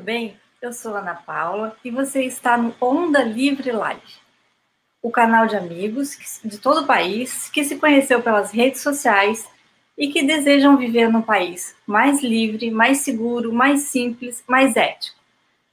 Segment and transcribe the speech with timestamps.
[0.00, 0.34] tudo bem?
[0.62, 4.00] Eu sou Ana Paula e você está no Onda Livre Live,
[5.02, 9.46] o canal de amigos de todo o país que se conheceu pelas redes sociais
[9.98, 15.18] e que desejam viver num país mais livre, mais seguro, mais simples, mais ético.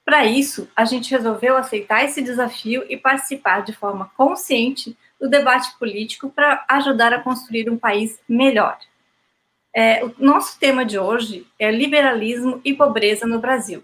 [0.03, 5.73] Para isso, a gente resolveu aceitar esse desafio e participar de forma consciente do debate
[5.79, 8.77] político para ajudar a construir um país melhor.
[9.73, 13.83] É, o nosso tema de hoje é liberalismo e pobreza no Brasil.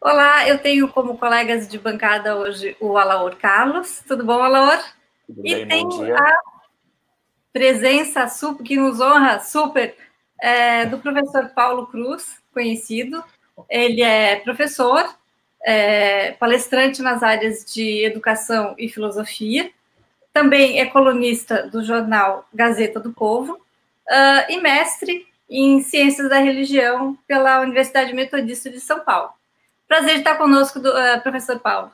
[0.00, 4.00] Olá, eu tenho como colegas de bancada hoje o Alaor Carlos.
[4.06, 4.78] Tudo bom, Alaor?
[5.26, 6.36] Tudo e bem, tem a
[7.52, 9.96] presença super, que nos honra super
[10.40, 13.24] é, do professor Paulo Cruz, conhecido.
[13.68, 15.04] Ele é professor,
[15.64, 19.68] é, palestrante nas áreas de educação e filosofia,
[20.32, 27.18] também é colunista do jornal Gazeta do Povo uh, e mestre em Ciências da Religião
[27.26, 29.37] pela Universidade Metodista de São Paulo.
[29.88, 31.90] Prazer de estar conosco, do, uh, professor Paulo.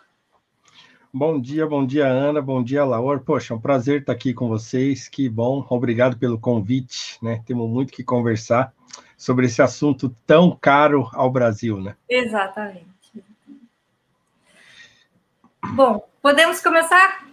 [1.13, 3.21] Bom dia, bom dia, Ana, bom dia, Laura.
[3.21, 7.41] Poxa, é um prazer estar aqui com vocês, que bom, obrigado pelo convite, né?
[7.47, 8.73] Temos muito que conversar
[9.17, 11.95] sobre esse assunto tão caro ao Brasil, né?
[12.09, 12.85] Exatamente.
[15.73, 17.29] Bom, podemos começar?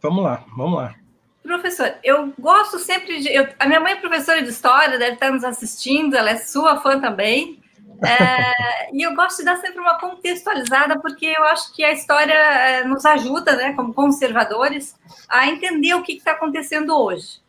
[0.00, 0.94] Vamos lá, vamos lá.
[1.42, 3.34] Professor, eu gosto sempre de.
[3.34, 6.80] Eu, a minha mãe é professora de história, deve estar nos assistindo, ela é sua
[6.80, 7.59] fã também.
[8.02, 12.32] É, e eu gosto de dar sempre uma contextualizada, porque eu acho que a história
[12.32, 14.96] é, nos ajuda, né, como conservadores,
[15.28, 17.40] a entender o que está acontecendo hoje.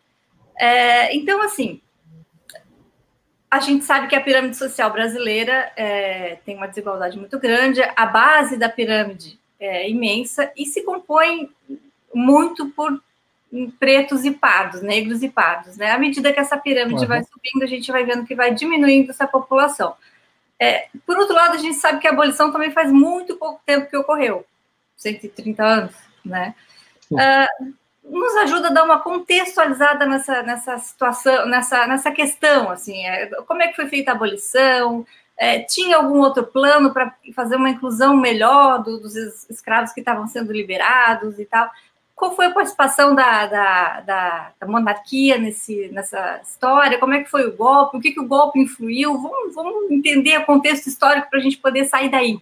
[0.60, 1.82] É, então, assim,
[3.50, 8.06] a gente sabe que a pirâmide social brasileira é, tem uma desigualdade muito grande, a
[8.06, 11.50] base da pirâmide é, imensa e se compõe
[12.14, 13.02] muito por
[13.80, 15.92] pretos e pardos, negros e pardos, né?
[15.92, 17.08] À medida que essa pirâmide uhum.
[17.08, 19.94] vai subindo, a gente vai vendo que vai diminuindo essa população.
[20.62, 23.90] É, por outro lado, a gente sabe que a abolição também faz muito pouco tempo
[23.90, 24.46] que ocorreu,
[24.96, 26.54] 130 anos, né?
[27.12, 27.74] Uh,
[28.04, 33.64] nos ajuda a dar uma contextualizada nessa, nessa situação, nessa, nessa questão, assim, é, como
[33.64, 35.04] é que foi feita a abolição,
[35.36, 39.16] é, tinha algum outro plano para fazer uma inclusão melhor do, dos
[39.50, 41.72] escravos que estavam sendo liberados e tal?
[42.22, 47.00] Qual foi a participação da, da, da, da, monarquia nesse, nessa história?
[47.00, 47.98] Como é que foi o golpe?
[47.98, 49.20] O que, que o golpe influiu?
[49.20, 52.40] Vamos, vamos entender o contexto histórico para a gente poder sair daí.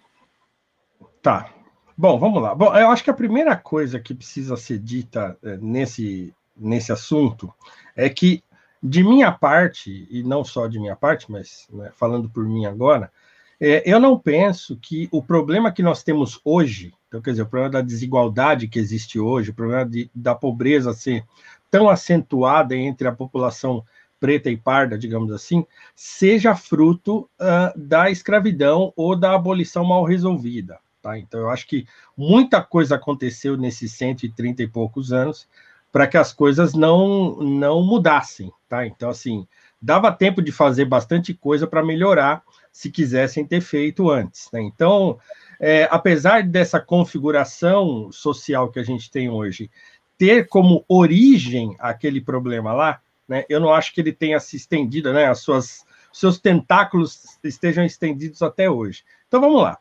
[1.21, 1.49] Tá.
[1.97, 2.53] Bom, vamos lá.
[2.53, 7.49] Bom, eu acho que a primeira coisa que precisa ser dita é, nesse, nesse assunto
[7.95, 8.43] é que
[8.83, 13.09] de minha parte, e não só de minha parte, mas né, falando por mim agora,
[13.57, 17.47] é, eu não penso que o problema que nós temos hoje, então, quer dizer, o
[17.47, 21.25] problema da desigualdade que existe hoje, o problema de, da pobreza ser
[21.69, 23.83] tão acentuada entre a população
[24.19, 25.65] preta e parda, digamos assim,
[25.95, 30.77] seja fruto uh, da escravidão ou da abolição mal resolvida.
[31.01, 31.17] Tá?
[31.17, 35.47] Então, eu acho que muita coisa aconteceu nesses 130 e poucos anos
[35.91, 38.51] para que as coisas não, não mudassem.
[38.67, 38.85] Tá?
[38.85, 39.47] Então, assim,
[39.81, 44.49] dava tempo de fazer bastante coisa para melhorar se quisessem ter feito antes.
[44.51, 44.61] Né?
[44.61, 45.17] Então,
[45.59, 49.69] é, apesar dessa configuração social que a gente tem hoje
[50.17, 55.13] ter como origem aquele problema lá, né, eu não acho que ele tenha se estendido,
[55.13, 59.03] né, as suas seus tentáculos estejam estendidos até hoje.
[59.27, 59.77] Então vamos lá.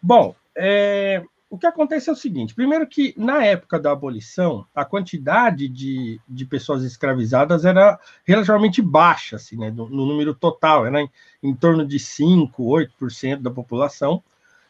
[0.00, 4.84] Bom, é, o que acontece é o seguinte: primeiro, que na época da abolição, a
[4.84, 11.00] quantidade de, de pessoas escravizadas era relativamente baixa, assim, né, no, no número total, era
[11.00, 11.10] em,
[11.42, 14.22] em, torno de 5, 8% da população.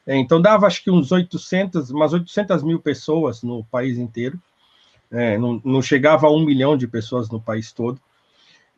[0.07, 4.41] É, então, dava acho que uns 800, umas 800 mil pessoas no país inteiro.
[5.11, 8.01] É, não, não, chegava a um milhão de pessoas no país todo.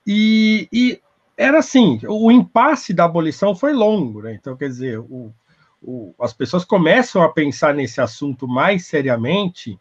[0.07, 1.01] E, e
[1.37, 4.35] era assim: o impasse da abolição foi longo, né?
[4.35, 5.33] Então, quer dizer, o
[5.83, 9.79] o, as pessoas começam a pensar nesse assunto mais seriamente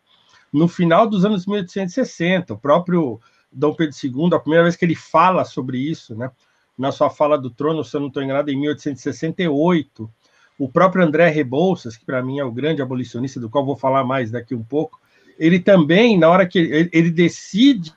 [0.51, 2.53] no final dos anos 1860.
[2.53, 3.19] O próprio
[3.51, 6.30] Dom Pedro II, a primeira vez que ele fala sobre isso, né,
[6.77, 10.09] na sua fala do trono, se eu não estou enganado, em 1868,
[10.57, 14.03] o próprio André Rebouças, que para mim é o grande abolicionista, do qual vou falar
[14.03, 14.99] mais daqui um pouco,
[15.37, 17.93] ele também, na hora que ele, decide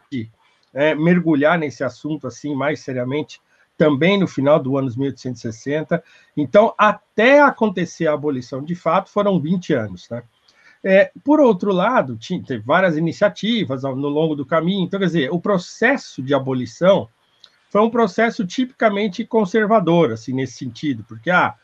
[0.74, 3.40] é, mergulhar nesse assunto assim mais seriamente,
[3.76, 6.02] também no final do ano 1860.
[6.36, 10.08] Então, até acontecer a abolição de fato, foram 20 anos.
[10.10, 10.22] Né?
[10.82, 14.84] É, por outro lado, tinha, teve várias iniciativas no longo do caminho.
[14.84, 17.08] Então, quer dizer, o processo de abolição
[17.70, 21.54] foi um processo tipicamente conservador, assim, nesse sentido, porque ah,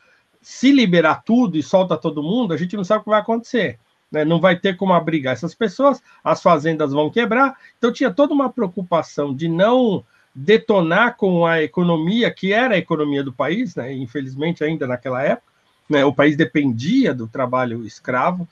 [0.45, 3.79] se liberar tudo e solta todo mundo, a gente não sabe o que vai acontecer.
[4.11, 4.23] né?
[4.23, 7.57] não vai ter como abrigar essas pessoas, as fazendas vão quebrar.
[7.79, 10.05] Então tinha toda uma preocupação de não
[10.35, 13.91] detonar com a economia, que era a economia do país, né?
[13.91, 15.51] infelizmente ainda naquela época,
[15.89, 16.05] né?
[16.05, 18.47] o país dependia do trabalho escravo,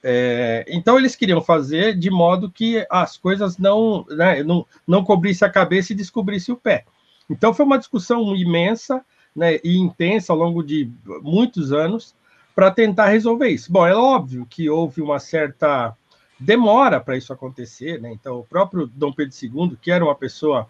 [0.00, 5.44] é, então eles queriam fazer de modo que as coisas não, né, não, não cobrisse
[5.44, 6.84] a cabeça e descobrisse o pé.
[7.28, 9.04] Então foi uma discussão imensa
[9.34, 10.90] né, e intensa ao longo de
[11.22, 12.14] muitos anos,
[12.54, 13.72] para tentar resolver isso.
[13.72, 15.96] Bom, é óbvio que houve uma certa
[16.38, 18.12] demora para isso acontecer, né?
[18.12, 20.68] Então, o próprio Dom Pedro II, que era uma pessoa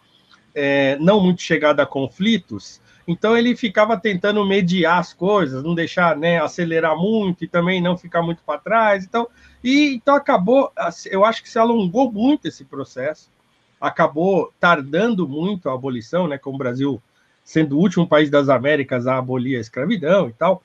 [0.54, 6.16] é, não muito chegada a conflitos, então ele ficava tentando mediar as coisas, não deixar
[6.16, 9.04] né, acelerar muito e também não ficar muito para trás.
[9.04, 9.26] Então,
[9.62, 10.72] e então acabou,
[11.10, 13.30] eu acho que se alongou muito esse processo,
[13.80, 16.38] acabou tardando muito a abolição, né?
[16.38, 17.02] Como o Brasil
[17.44, 20.62] sendo o último país das Américas a abolir a escravidão e tal.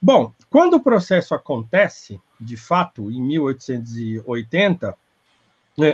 [0.00, 4.94] Bom, quando o processo acontece, de fato, em 1880,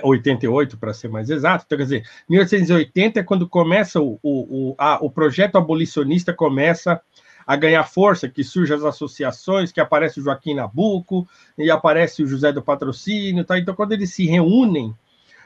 [0.02, 4.74] 88 para ser mais exato, então, quer dizer, 1880 é quando começa o, o, o,
[4.78, 7.00] a, o projeto abolicionista começa
[7.46, 11.26] a ganhar força, que surgem as associações, que aparece o Joaquim Nabuco,
[11.58, 13.58] e aparece o José do Patrocínio, tá?
[13.58, 14.94] então quando eles se reúnem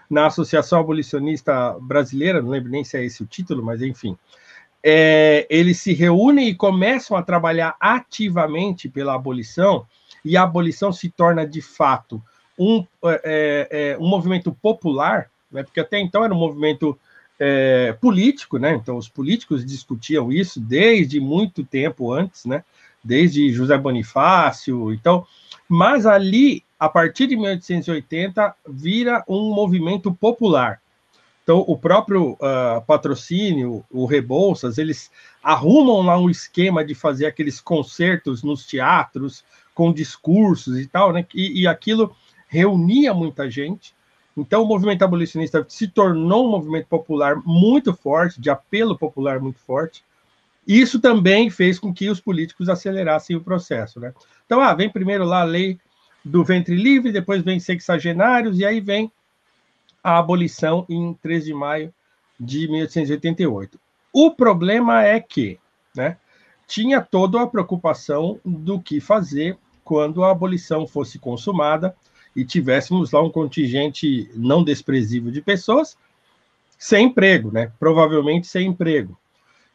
[0.09, 4.17] na Associação Abolicionista Brasileira, não lembro nem se é esse o título, mas enfim,
[4.89, 9.85] é, eles se reúnem e começam a trabalhar ativamente pela abolição,
[10.25, 12.23] e a abolição se torna de fato
[12.57, 16.97] um, é, é, um movimento popular, né, porque até então era um movimento
[17.37, 22.63] é, político, né, então os políticos discutiam isso desde muito tempo antes, né,
[23.03, 25.27] desde José Bonifácio, então,
[25.69, 30.81] mas ali, a partir de 1880, vira um movimento popular.
[31.47, 37.61] Então, o próprio uh, patrocínio, o Rebouças, eles arrumam lá um esquema de fazer aqueles
[37.61, 41.25] concertos nos teatros, com discursos e tal, né?
[41.33, 42.13] E, e aquilo
[42.49, 43.95] reunia muita gente.
[44.37, 49.61] Então, o movimento abolicionista se tornou um movimento popular muito forte, de apelo popular muito
[49.61, 50.03] forte.
[50.67, 54.13] Isso também fez com que os políticos acelerassem o processo, né?
[54.45, 55.79] Então, ah, vem primeiro lá a lei
[56.25, 59.13] do ventre livre, depois vem sexagenários, e aí vem
[60.07, 61.93] a abolição em 3 de maio
[62.39, 63.77] de 1888.
[64.13, 65.59] O problema é que
[65.97, 66.17] né,
[66.65, 71.93] tinha toda a preocupação do que fazer quando a abolição fosse consumada
[72.37, 75.99] e tivéssemos lá um contingente não desprezível de pessoas
[76.79, 77.73] sem emprego, né?
[77.77, 79.19] Provavelmente sem emprego.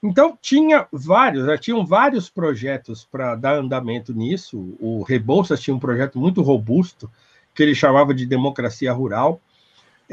[0.02, 4.78] Então tinha vários, já tinham vários projetos para dar andamento nisso.
[4.80, 7.12] O Rebouças tinha um projeto muito robusto
[7.54, 9.42] que ele chamava de democracia rural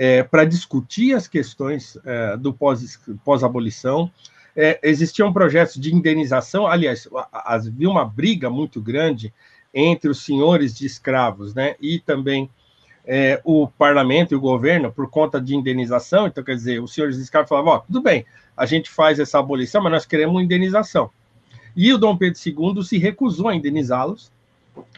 [0.00, 4.06] é, para discutir as questões é, do pós-abolição.
[4.06, 9.34] Pós é, existiam projetos de indenização, aliás, havia uma briga muito grande
[9.74, 12.48] entre os senhores de escravos né, e também
[13.04, 16.28] é, o parlamento e o governo por conta de indenização.
[16.28, 18.24] Então, quer dizer, os senhores de escravos falavam: oh, tudo bem,
[18.56, 21.10] a gente faz essa abolição, mas nós queremos indenização.
[21.74, 24.30] E o Dom Pedro II se recusou a indenizá-los,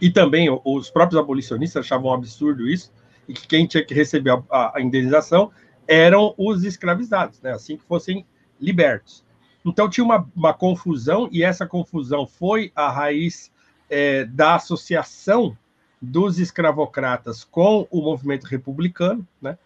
[0.00, 2.92] e também os próprios abolicionistas achavam um absurdo isso,
[3.28, 5.50] e que quem tinha que receber a, a, indenização
[5.86, 7.52] eram os escravizados, né?
[7.52, 8.26] assim que fossem
[8.60, 9.24] libertos.
[9.64, 13.50] Então tinha uma, uma confusão, e essa confusão foi a raiz
[13.88, 15.56] é, da associação
[16.00, 19.26] dos escravocratas com o movimento republicano.
[19.40, 19.58] Né?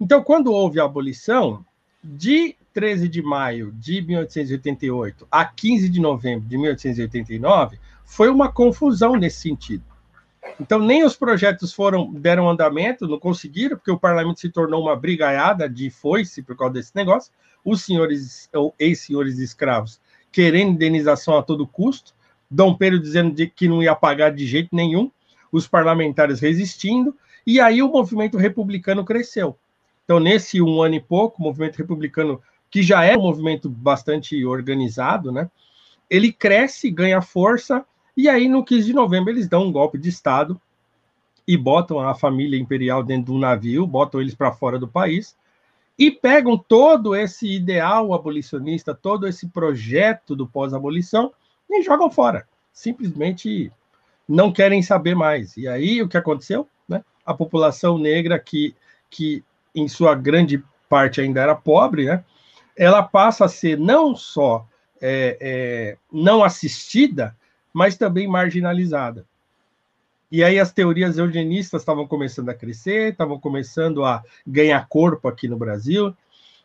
[0.00, 1.64] Então, quando houve a abolição,
[2.04, 9.16] de 13 de maio de 1888 a 15 de novembro de 1889, foi uma confusão
[9.16, 9.84] nesse sentido.
[10.60, 14.96] Então, nem os projetos foram deram andamento, não conseguiram, porque o parlamento se tornou uma
[14.96, 17.32] brigaiada de foice por causa desse negócio.
[17.64, 22.14] Os senhores, ou ex-senhores escravos, querendo indenização a todo custo,
[22.50, 25.10] Dom Pedro dizendo de, que não ia pagar de jeito nenhum,
[25.50, 29.56] os parlamentares resistindo, e aí o movimento republicano cresceu.
[30.04, 34.44] Então, nesse um ano e pouco, o movimento republicano, que já é um movimento bastante
[34.44, 35.50] organizado, né,
[36.10, 37.84] ele cresce, ganha força,
[38.16, 40.60] e aí, no 15 de novembro, eles dão um golpe de Estado
[41.46, 45.36] e botam a família imperial dentro de um navio, botam eles para fora do país
[45.98, 51.32] e pegam todo esse ideal abolicionista, todo esse projeto do pós-abolição
[51.70, 52.46] e jogam fora.
[52.72, 53.70] Simplesmente
[54.28, 55.56] não querem saber mais.
[55.56, 56.68] E aí, o que aconteceu?
[56.88, 57.04] Né?
[57.24, 58.74] A população negra, que,
[59.10, 59.44] que
[59.74, 62.24] em sua grande parte ainda era pobre, né?
[62.76, 64.66] ela passa a ser não só
[65.00, 67.36] é, é, não assistida,
[67.74, 69.26] mas também marginalizada.
[70.30, 75.48] E aí as teorias eugenistas estavam começando a crescer, estavam começando a ganhar corpo aqui
[75.48, 76.14] no Brasil.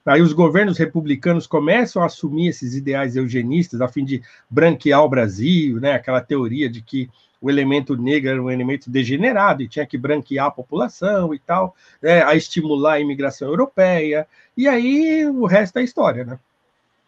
[0.05, 5.09] Aí os governos republicanos começam a assumir esses ideais eugenistas a fim de branquear o
[5.09, 5.93] Brasil, né?
[5.93, 7.09] Aquela teoria de que
[7.41, 11.75] o elemento negro era um elemento degenerado e tinha que branquear a população e tal,
[12.01, 16.39] né, a estimular a imigração europeia, e aí o resto é história, né?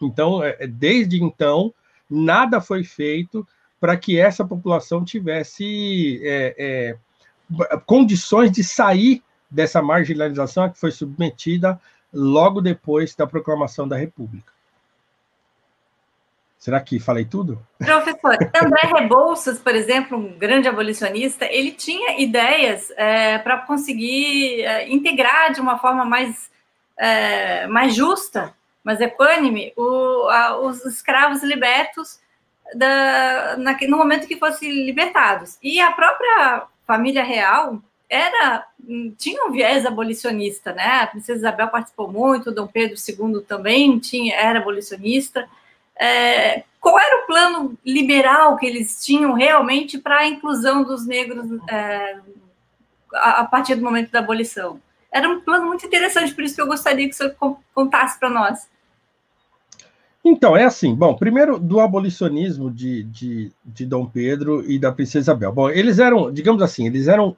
[0.02, 1.74] Então, é, desde então,
[2.10, 3.46] nada foi feito
[3.82, 10.92] para que essa população tivesse é, é, condições de sair dessa marginalização a que foi
[10.92, 11.82] submetida
[12.14, 14.54] logo depois da proclamação da República.
[16.60, 17.60] Será que falei tudo?
[17.80, 24.88] Professor, André Rebouças, por exemplo, um grande abolicionista, ele tinha ideias é, para conseguir é,
[24.88, 26.52] integrar de uma forma mais,
[27.00, 32.20] é, mais justa, mais equânime, o, a, os escravos libertos
[32.76, 35.58] da, na, no momento que fossem libertados.
[35.62, 38.68] E a própria família real era
[39.18, 41.02] tinha um viés abolicionista, né?
[41.02, 45.48] A princesa Isabel participou muito, Dom Pedro II também tinha era abolicionista.
[45.96, 51.46] É, qual era o plano liberal que eles tinham realmente para a inclusão dos negros
[51.70, 52.18] é,
[53.14, 54.82] a, a, partir do momento da abolição?
[55.12, 57.36] Era um plano muito interessante, por isso que eu gostaria que senhor
[57.74, 58.68] contasse para nós.
[60.24, 65.32] Então, é assim, bom, primeiro do abolicionismo de, de, de, Dom Pedro e da Princesa
[65.32, 65.52] Isabel.
[65.52, 67.36] Bom, eles eram, digamos assim, eles eram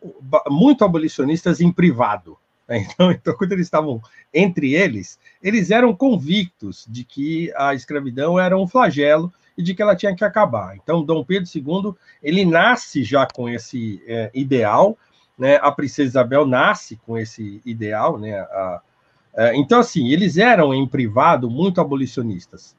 [0.49, 2.37] muito abolicionistas em privado.
[2.67, 2.85] Né?
[2.93, 4.01] Então, então, quando eles estavam
[4.33, 9.81] entre eles, eles eram convictos de que a escravidão era um flagelo e de que
[9.81, 10.75] ela tinha que acabar.
[10.75, 14.97] Então, Dom Pedro II, ele nasce já com esse é, ideal,
[15.37, 15.57] né?
[15.61, 18.39] A Princesa Isabel nasce com esse ideal, né?
[18.39, 18.81] A,
[19.55, 22.75] então, assim, eles eram em privado muito abolicionistas.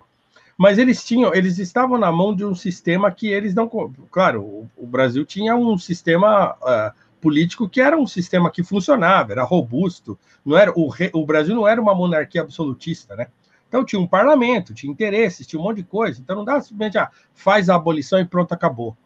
[0.57, 3.69] Mas eles tinham, eles estavam na mão de um sistema que eles não.
[4.11, 9.43] Claro, o, Brasil tinha um sistema uh, político que era um sistema que funcionava, era
[9.43, 10.17] robusto.
[10.45, 13.27] Não era o, o Brasil não era uma monarquia absolutista, né?
[13.69, 16.21] Então tinha um parlamento, tinha interesses, tinha um monte de coisa.
[16.21, 18.97] Então não dá simplesmente, ah, faz a abolição e pronto, acabou.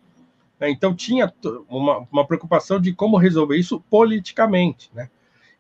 [0.61, 1.33] Então tinha
[1.69, 5.09] uma, uma preocupação de como resolver isso politicamente, né?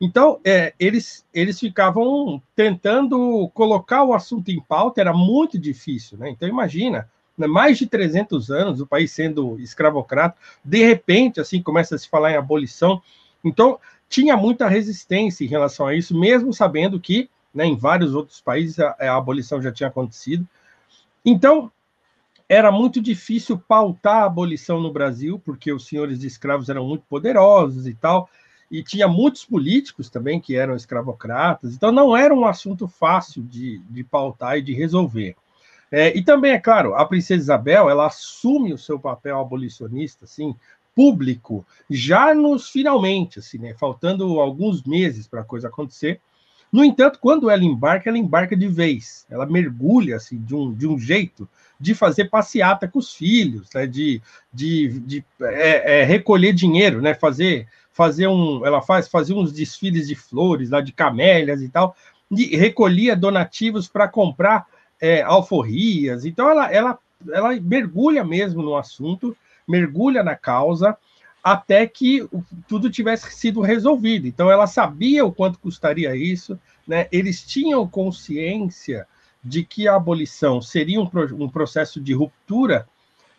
[0.00, 6.31] Então, é, eles, eles ficavam tentando colocar o assunto em pauta, era muito difícil, né?
[6.31, 11.97] Então, imagina, né, mais de 300 anos, o país sendo escravocrata, de repente, assim, começa
[11.97, 13.02] a se falar em abolição.
[13.45, 18.40] Então, tinha muita resistência em relação a isso, mesmo sabendo que, né, em vários outros
[18.40, 20.47] países, a, a abolição já tinha acontecido.
[21.25, 21.73] Então,
[22.49, 27.05] era muito difícil pautar a abolição no Brasil, porque os senhores de escravos eram muito
[27.09, 28.31] poderosos e tal,
[28.70, 33.78] e tinha muitos políticos também que eram escravocratas, então não era um assunto fácil de,
[33.88, 35.37] de pautar e de resolver.
[35.90, 40.54] É, e também, é claro, a princesa Isabel, ela assume o seu papel abolicionista, assim,
[40.94, 46.20] público, já nos finalmente, assim, né, faltando alguns meses para a coisa acontecer.
[46.72, 50.87] No entanto, quando ela embarca, ela embarca de vez, ela mergulha, assim, de um, de
[50.87, 51.48] um jeito
[51.80, 54.20] de fazer passeata com os filhos, né, de,
[54.52, 60.06] de, de é, é, recolher dinheiro, né, fazer fazer um, ela faz fazia uns desfiles
[60.06, 61.96] de flores lá de camélias e tal,
[62.30, 64.66] e recolhia donativos para comprar
[65.00, 66.25] é, alforrias.
[66.25, 66.98] Então ela, ela,
[67.32, 70.96] ela mergulha mesmo no assunto, mergulha na causa
[71.42, 72.28] até que
[72.66, 74.26] tudo tivesse sido resolvido.
[74.26, 77.07] Então ela sabia o quanto custaria isso, né?
[77.11, 79.07] Eles tinham consciência
[79.42, 82.87] de que a abolição seria um, um processo de ruptura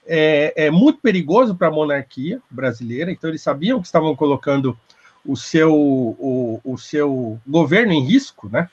[0.08, 4.76] é, é muito perigoso para a monarquia brasileira, então eles sabiam que estavam colocando
[5.24, 8.70] o seu, o, o seu governo em risco, né?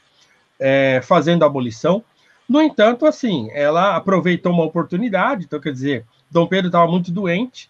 [0.59, 2.03] É, fazendo a abolição.
[2.49, 7.69] No entanto, assim, ela aproveitou uma oportunidade, então quer dizer, Dom Pedro estava muito doente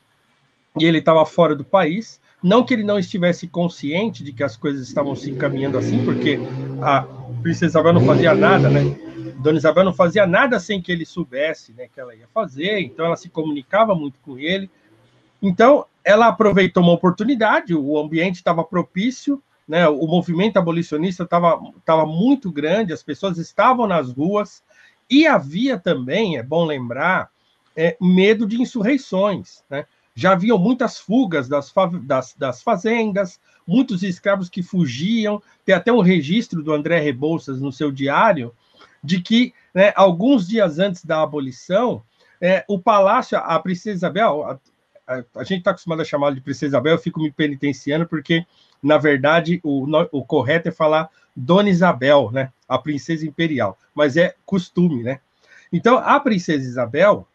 [0.79, 2.21] e ele estava fora do país.
[2.43, 6.39] Não que ele não estivesse consciente de que as coisas estavam se encaminhando assim, porque
[6.83, 7.03] a
[7.43, 8.97] princesa Isabel não fazia nada, né?
[9.39, 13.05] Dona Isabel não fazia nada sem que ele soubesse né, que ela ia fazer, então
[13.05, 14.71] ela se comunicava muito com ele.
[15.43, 22.51] Então, ela aproveitou uma oportunidade, o ambiente estava propício, né, o movimento abolicionista estava muito
[22.51, 24.63] grande, as pessoas estavam nas ruas,
[25.09, 27.31] e havia também, é bom lembrar,
[27.77, 29.63] é, medo de insurreições.
[29.69, 29.85] Né?
[30.17, 31.71] Já haviam muitas fugas das,
[32.03, 37.71] das, das fazendas, muitos escravos que fugiam, tem até um registro do André Rebouças no
[37.71, 38.55] seu diário,
[39.05, 42.03] de que né, alguns dias antes da abolição,
[42.41, 44.59] é, o palácio, a princesa Isabel, a,
[45.07, 48.47] a, a gente está acostumado a chamá-la de princesa Isabel, eu fico me penitenciando porque,
[48.83, 54.35] na verdade, o, o correto é falar Dona Isabel, né, a princesa imperial, mas é
[54.47, 55.21] costume, né?
[55.71, 57.29] Então, a princesa Isabel,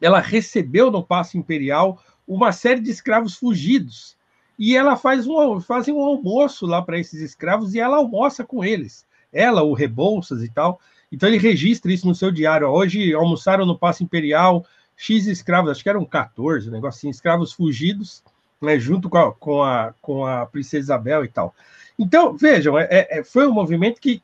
[0.00, 4.16] ela recebeu no Paço Imperial uma série de escravos fugidos,
[4.58, 8.64] e ela faz um, faz um almoço lá para esses escravos e ela almoça com
[8.64, 9.04] eles.
[9.32, 10.80] Ela, o Rebouças e tal.
[11.10, 12.68] Então ele registra isso no seu diário.
[12.68, 14.64] Hoje almoçaram no Paço Imperial
[14.96, 18.22] X escravos, acho que eram 14, um negócio assim, escravos fugidos,
[18.60, 21.54] né, junto com a, com, a, com a princesa Isabel e tal.
[21.98, 24.22] Então, vejam, é, é, foi um movimento que,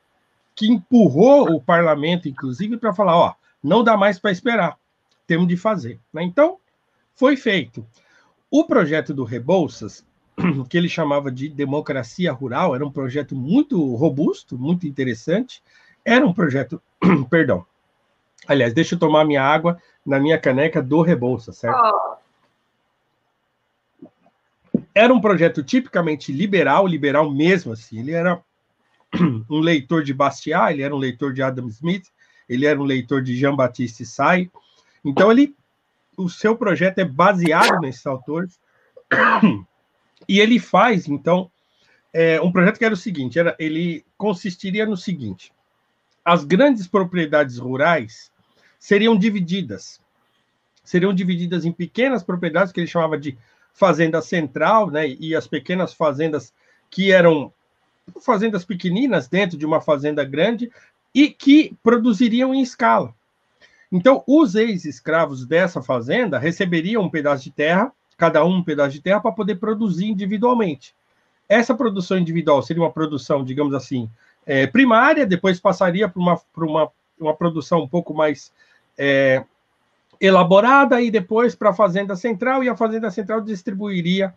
[0.54, 4.78] que empurrou o parlamento, inclusive, para falar: ó, não dá mais para esperar,
[5.30, 6.00] temos de fazer.
[6.12, 6.25] Né?
[6.25, 6.58] Então,
[7.14, 7.87] foi feito.
[8.50, 10.04] O projeto do Rebouças,
[10.68, 15.62] que ele chamava de democracia rural, era um projeto muito robusto, muito interessante.
[16.04, 16.82] Era um projeto,
[17.30, 17.64] perdão.
[18.49, 21.78] Aliás, deixa eu tomar minha água na minha caneca do Rebouças, certo?
[21.78, 22.16] Oh.
[24.92, 28.00] Era um projeto tipicamente liberal, liberal mesmo assim.
[28.00, 28.42] Ele era
[29.49, 32.08] um leitor de Bastiat, ele era um leitor de Adam Smith,
[32.49, 34.50] ele era um leitor de Jean-Baptiste Say.
[35.04, 35.54] Então ele
[36.16, 38.59] o seu projeto é baseado nesses autores.
[40.28, 41.50] E ele faz, então,
[42.12, 45.52] é, um projeto que era o seguinte: era, ele consistiria no seguinte:
[46.25, 48.30] as grandes propriedades rurais
[48.78, 50.00] seriam divididas.
[50.85, 53.37] Seriam divididas em pequenas propriedades que ele chamava de
[53.73, 55.09] fazenda central, né?
[55.09, 56.52] E as pequenas fazendas
[56.90, 57.52] que eram
[58.21, 60.71] fazendas pequeninas dentro de uma fazenda grande
[61.14, 63.14] e que produziriam em escala.
[63.90, 69.00] Então, os ex-escravos dessa fazenda receberiam um pedaço de terra, cada um um pedaço de
[69.00, 70.94] terra, para poder produzir individualmente.
[71.49, 74.09] Essa produção individual seria uma produção, digamos assim,
[74.47, 78.52] é, primária, depois passaria para uma, uma, uma produção um pouco mais
[78.97, 79.44] é,
[80.20, 84.32] elaborada, e depois para a Fazenda Central, e a Fazenda Central distribuiria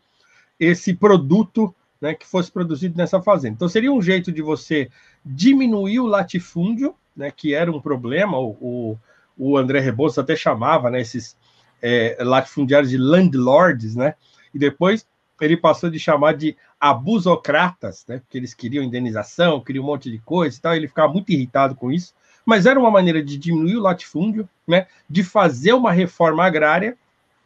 [0.59, 3.55] esse produto né, que fosse produzido nessa fazenda.
[3.55, 4.89] Então, seria um jeito de você
[5.23, 8.97] diminuir o latifúndio, né, que era um problema, o, o
[9.37, 11.35] o André Rebouças até chamava, né, esses
[11.81, 14.15] é, latifundiários de landlords, né,
[14.53, 15.05] e depois
[15.41, 20.19] ele passou de chamar de abusocratas, né, porque eles queriam indenização, queriam um monte de
[20.19, 22.13] coisa e tal, ele ficava muito irritado com isso,
[22.45, 26.97] mas era uma maneira de diminuir o latifúndio, né, de fazer uma reforma agrária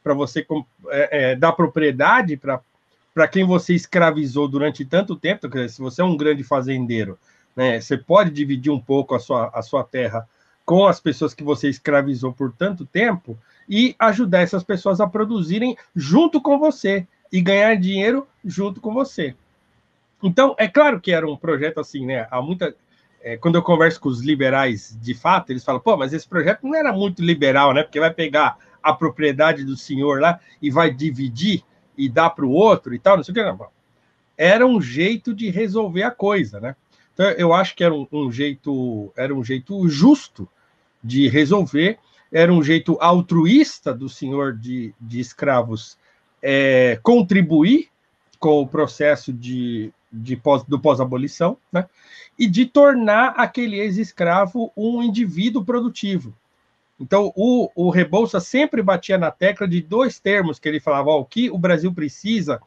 [0.04, 0.46] para você
[0.90, 2.62] é, é, dar propriedade para
[3.14, 7.18] para quem você escravizou durante tanto tempo, se você é um grande fazendeiro,
[7.56, 10.30] né, você pode dividir um pouco a sua, a sua terra
[10.68, 15.78] com as pessoas que você escravizou por tanto tempo e ajudar essas pessoas a produzirem
[15.96, 19.34] junto com você e ganhar dinheiro junto com você.
[20.22, 22.28] Então, é claro que era um projeto assim, né?
[22.30, 22.76] Há muita.
[23.22, 26.68] É, quando eu converso com os liberais de fato, eles falam, pô, mas esse projeto
[26.68, 27.84] não era muito liberal, né?
[27.84, 31.64] Porque vai pegar a propriedade do senhor lá e vai dividir
[31.98, 33.42] e dar para o outro e tal, não sei o que.
[33.42, 33.68] Não.
[34.38, 36.76] Era um jeito de resolver a coisa, né?
[37.14, 40.48] Então, eu acho que era um, um jeito, era um jeito justo
[41.08, 41.98] de resolver,
[42.32, 45.98] era um jeito altruísta do senhor de, de escravos
[46.42, 47.88] é, contribuir
[48.38, 51.88] com o processo de, de pós, do pós-abolição, né?
[52.38, 56.36] e de tornar aquele ex-escravo um indivíduo produtivo.
[57.00, 61.22] Então, o, o Rebouça sempre batia na tecla de dois termos que ele falava: ó,
[61.22, 62.60] o que o Brasil precisa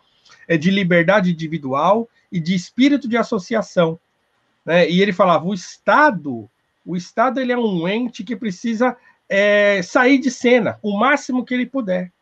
[0.48, 3.98] é de liberdade individual e de espírito de associação.
[4.64, 4.88] Né?
[4.88, 6.48] E ele falava: o Estado
[6.84, 8.96] o Estado ele é um ente que precisa
[9.28, 12.12] é, sair de cena o máximo que ele puder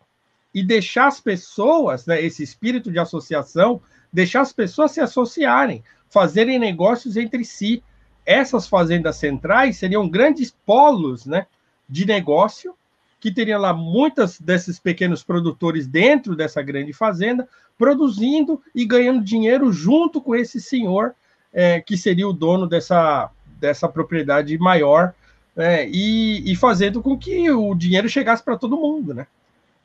[0.52, 3.80] e deixar as pessoas, né, esse espírito de associação,
[4.12, 7.82] deixar as pessoas se associarem, fazerem negócios entre si.
[8.24, 11.46] Essas fazendas centrais seriam grandes polos né,
[11.88, 12.74] de negócio,
[13.20, 19.72] que teriam lá muitas desses pequenos produtores dentro dessa grande fazenda, produzindo e ganhando dinheiro
[19.72, 21.14] junto com esse senhor,
[21.52, 25.12] é, que seria o dono dessa, dessa propriedade maior
[25.54, 29.26] né, e, e, fazendo com que o dinheiro chegasse para todo mundo, né?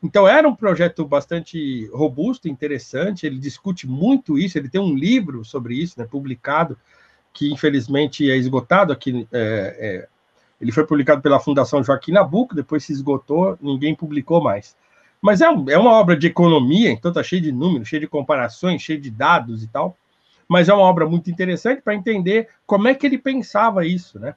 [0.04, 3.26] Então era um projeto bastante robusto, interessante.
[3.26, 4.58] Ele discute muito isso.
[4.58, 6.78] Ele tem um livro sobre isso, né, publicado,
[7.34, 9.28] que infelizmente é esgotado aqui.
[9.32, 10.08] É, é,
[10.62, 14.76] ele foi publicado pela Fundação Joaquim Nabuco, depois se esgotou, ninguém publicou mais.
[15.22, 18.82] Mas é, é uma obra de economia, então está cheio de números, cheio de comparações,
[18.82, 19.98] cheio de dados e tal
[20.54, 24.36] mas é uma obra muito interessante para entender como é que ele pensava isso, né?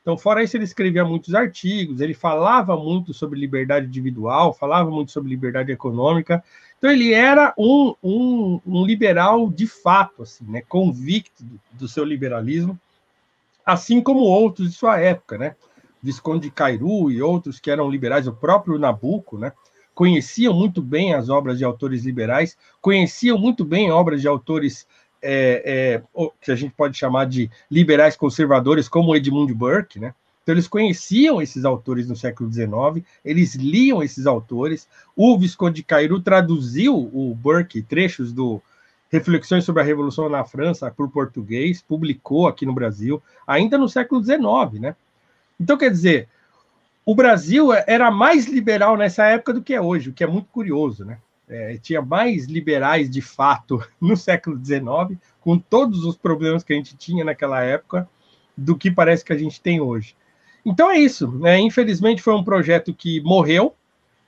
[0.00, 5.12] Então, fora isso, ele escrevia muitos artigos, ele falava muito sobre liberdade individual, falava muito
[5.12, 6.42] sobre liberdade econômica.
[6.78, 10.62] Então, ele era um, um, um liberal de fato, assim, né?
[10.66, 12.80] convicto do, do, seu liberalismo,
[13.66, 15.54] assim como outros de sua época, né?
[16.02, 19.52] Visconde de Cairu e outros que eram liberais, o próprio Nabucco, né?
[19.94, 24.86] Conheciam muito bem as obras de autores liberais, conheciam muito bem obras de autores
[25.22, 30.14] é, é, que a gente pode chamar de liberais conservadores, como Edmund Burke, né?
[30.42, 34.88] Então, eles conheciam esses autores no século XIX, eles liam esses autores.
[35.14, 38.62] O Visconde de Cairu traduziu o Burke, trechos do
[39.10, 44.22] Reflexões sobre a Revolução na França, por português, publicou aqui no Brasil, ainda no século
[44.22, 44.96] XIX, né?
[45.60, 46.28] Então, quer dizer,
[47.04, 50.48] o Brasil era mais liberal nessa época do que é hoje, o que é muito
[50.50, 51.18] curioso, né?
[51.48, 56.76] É, tinha mais liberais de fato no século XIX, com todos os problemas que a
[56.76, 58.08] gente tinha naquela época,
[58.56, 60.16] do que parece que a gente tem hoje.
[60.64, 61.30] Então é isso.
[61.38, 61.58] Né?
[61.58, 63.74] Infelizmente foi um projeto que morreu,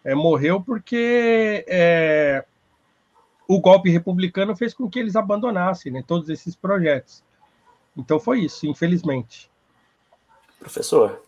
[0.05, 2.45] é, morreu porque é,
[3.47, 7.23] o golpe republicano fez com que eles abandonassem né, todos esses projetos.
[7.97, 9.51] Então foi isso, infelizmente.
[10.59, 11.21] Professor,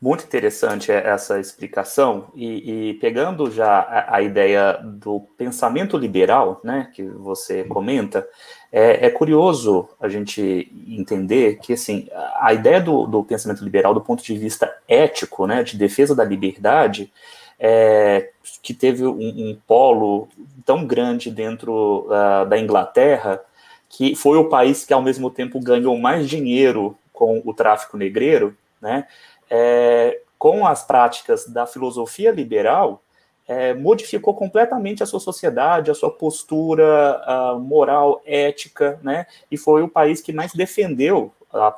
[0.00, 6.90] muito interessante essa explicação, e, e pegando já a, a, ideia do pensamento liberal, né,
[6.94, 8.26] que você comenta,
[8.70, 14.00] é, é, curioso a gente entender que, assim, a ideia do, do, pensamento liberal, do
[14.02, 17.10] ponto de vista ético, né, de defesa da liberdade,
[17.58, 18.30] é,
[18.62, 20.28] que teve um, um, polo
[20.64, 23.40] tão grande dentro uh, da Inglaterra,
[23.88, 28.54] que foi o país que, ao mesmo tempo, ganhou mais dinheiro com o tráfico negreiro,
[28.78, 29.06] né,
[29.50, 33.02] é, com as práticas da filosofia liberal,
[33.48, 39.26] é, modificou completamente a sua sociedade, a sua postura a moral, ética, né?
[39.50, 41.74] E foi o país que mais defendeu, a,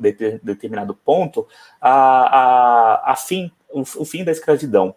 [0.00, 1.46] de, de, determinado ponto,
[1.80, 4.94] a, a, a fim, o, o, fim da escravidão.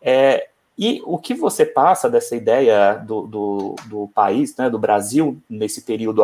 [0.00, 5.40] É, e o que você passa dessa ideia do, do, do país, né, do Brasil,
[5.48, 6.22] nesse período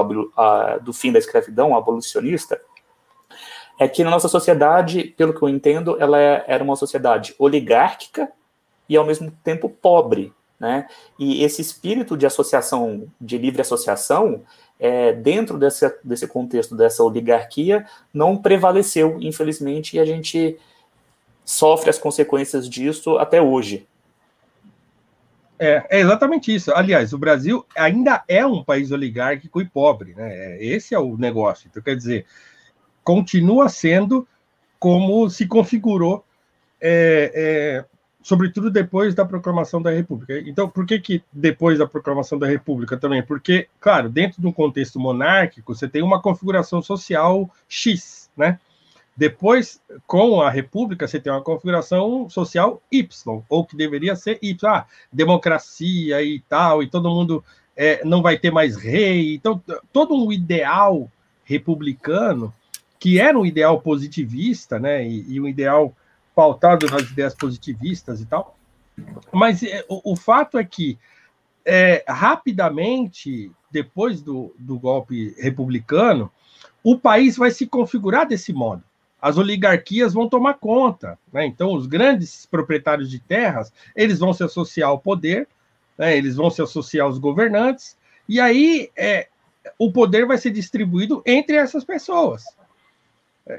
[0.83, 2.61] do fim da escravidão abolicionista,
[3.83, 8.31] é que na nossa sociedade, pelo que eu entendo, ela é, era uma sociedade oligárquica
[8.89, 10.87] e ao mesmo tempo pobre, né?
[11.19, 14.43] E esse espírito de associação, de livre associação,
[14.79, 20.57] é, dentro desse, desse contexto dessa oligarquia, não prevaleceu, infelizmente, e a gente
[21.45, 23.87] sofre as consequências disso até hoje.
[25.59, 26.73] É, é, exatamente isso.
[26.73, 30.33] Aliás, o Brasil ainda é um país oligárquico e pobre, né?
[30.33, 31.67] É, esse é o negócio.
[31.69, 32.27] Então, quer dizer,
[33.05, 34.27] continua sendo
[34.79, 36.25] como se configurou,
[36.81, 37.85] é, é,
[38.23, 40.39] sobretudo depois da proclamação da República.
[40.41, 43.23] Então, por que, que depois da proclamação da República também?
[43.23, 48.59] Porque, claro, dentro de um contexto monárquico, você tem uma configuração social X, né?
[49.17, 54.69] Depois, com a República, você tem uma configuração social Y, ou que deveria ser Y,
[54.69, 57.45] ah, democracia e tal, e todo mundo
[57.77, 59.35] é, não vai ter mais rei.
[59.35, 59.63] Então,
[59.93, 61.11] todo um ideal
[61.45, 62.53] republicano
[63.03, 65.93] que era um ideal positivista, né, e, e um ideal
[66.37, 68.57] pautado nas ideias positivistas e tal.
[69.33, 70.97] Mas é, o, o fato é que,
[71.65, 76.31] é, rapidamente, depois do, do golpe republicano,
[76.81, 78.85] o país vai se configurar desse modo.
[79.21, 81.45] As oligarquias vão tomar conta, né?
[81.45, 85.49] Então, os grandes proprietários de terras, eles vão se associar ao poder,
[85.99, 86.17] né?
[86.17, 87.97] eles vão se associar aos governantes,
[88.29, 89.27] e aí é,
[89.77, 92.45] o poder vai ser distribuído entre essas pessoas.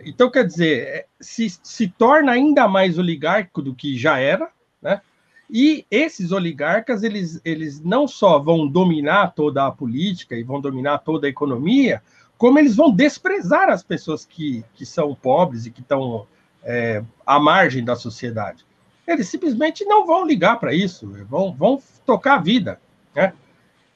[0.06, 4.50] Então, quer dizer, é, se, se torna ainda mais oligárquico do que já era,
[4.82, 5.02] né?
[5.50, 11.00] E esses oligarcas, eles, eles não só vão dominar toda a política e vão dominar
[11.00, 12.02] toda a economia,
[12.38, 16.26] como eles vão desprezar as pessoas que, que são pobres e que estão
[16.64, 18.66] é, à margem da sociedade.
[19.08, 22.80] Eles simplesmente não vão ligar para isso, vão, vão tocar a vida.
[23.14, 23.34] Né?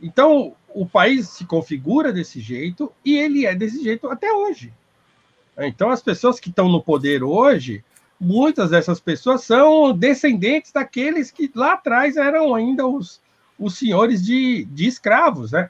[0.01, 4.71] Então, o país se configura desse jeito e ele é desse jeito até hoje.
[5.57, 7.83] Então, as pessoas que estão no poder hoje,
[8.19, 13.19] muitas dessas pessoas são descendentes daqueles que lá atrás eram ainda os,
[13.57, 15.69] os senhores de, de escravos, né?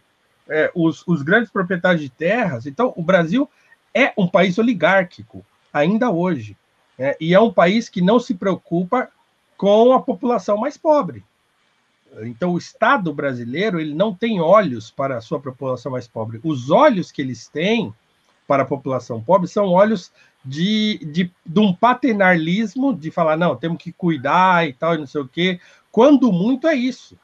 [0.49, 2.65] É, os, os grandes proprietários de terras.
[2.65, 3.49] Então, o Brasil
[3.93, 6.55] é um país oligárquico, ainda hoje.
[6.97, 7.15] Né?
[7.19, 9.09] E é um país que não se preocupa
[9.57, 11.23] com a população mais pobre.
[12.21, 16.39] Então, o Estado brasileiro ele não tem olhos para a sua população mais pobre.
[16.43, 17.93] Os olhos que eles têm
[18.47, 20.11] para a população pobre são olhos
[20.43, 25.05] de, de, de um paternalismo, de falar, não, temos que cuidar e tal, e não
[25.05, 25.59] sei o quê.
[25.91, 27.17] Quando muito é isso.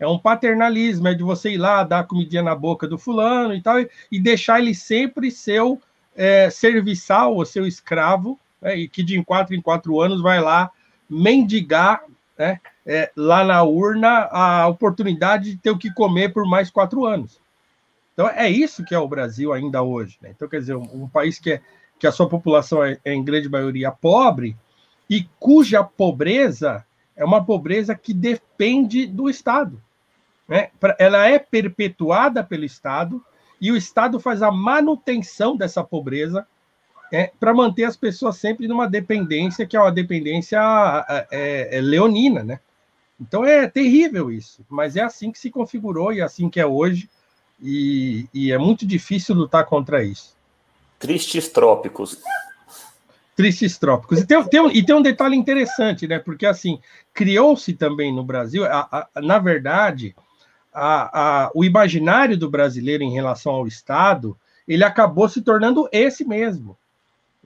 [0.00, 3.60] É um paternalismo, é de você ir lá, dar comidinha na boca do fulano e
[3.60, 5.80] tal, e, e deixar ele sempre seu
[6.16, 10.40] é, serviçal, ou seu escravo, né, e que de em quatro em quatro anos vai
[10.40, 10.70] lá
[11.08, 12.02] mendigar
[12.38, 17.04] né, é, lá na urna a oportunidade de ter o que comer por mais quatro
[17.04, 17.41] anos.
[18.12, 20.18] Então, é isso que é o Brasil ainda hoje.
[20.20, 20.32] Né?
[20.34, 21.60] Então, quer dizer, um, um, país que, é,
[21.98, 24.56] que a sua população é, é, em grande maioria pobre
[25.08, 26.84] e cuja pobreza
[27.16, 29.80] é uma pobreza que depende do Estado.
[30.48, 30.70] Né?
[30.98, 33.24] Ela é perpetuada pelo Estado
[33.60, 36.46] e o Estado faz a manutenção dessa pobreza
[37.12, 40.58] é, para manter as pessoas sempre numa dependência que é uma dependência
[41.30, 42.58] é, é, leonina, né?
[43.20, 46.66] Então é terrível isso, mas é assim que se configurou e é assim que é
[46.66, 47.08] hoje
[47.62, 50.34] e, e é muito difícil lutar contra isso.
[50.98, 52.18] Tristes trópicos.
[53.36, 54.20] Tristes trópicos.
[54.20, 56.18] E tem, tem, e tem um detalhe interessante, né?
[56.18, 56.80] Porque assim,
[57.14, 60.14] criou-se também no Brasil, a, a, na verdade,
[60.72, 66.76] a, o imaginário do brasileiro em relação ao Estado, ele acabou se tornando esse mesmo.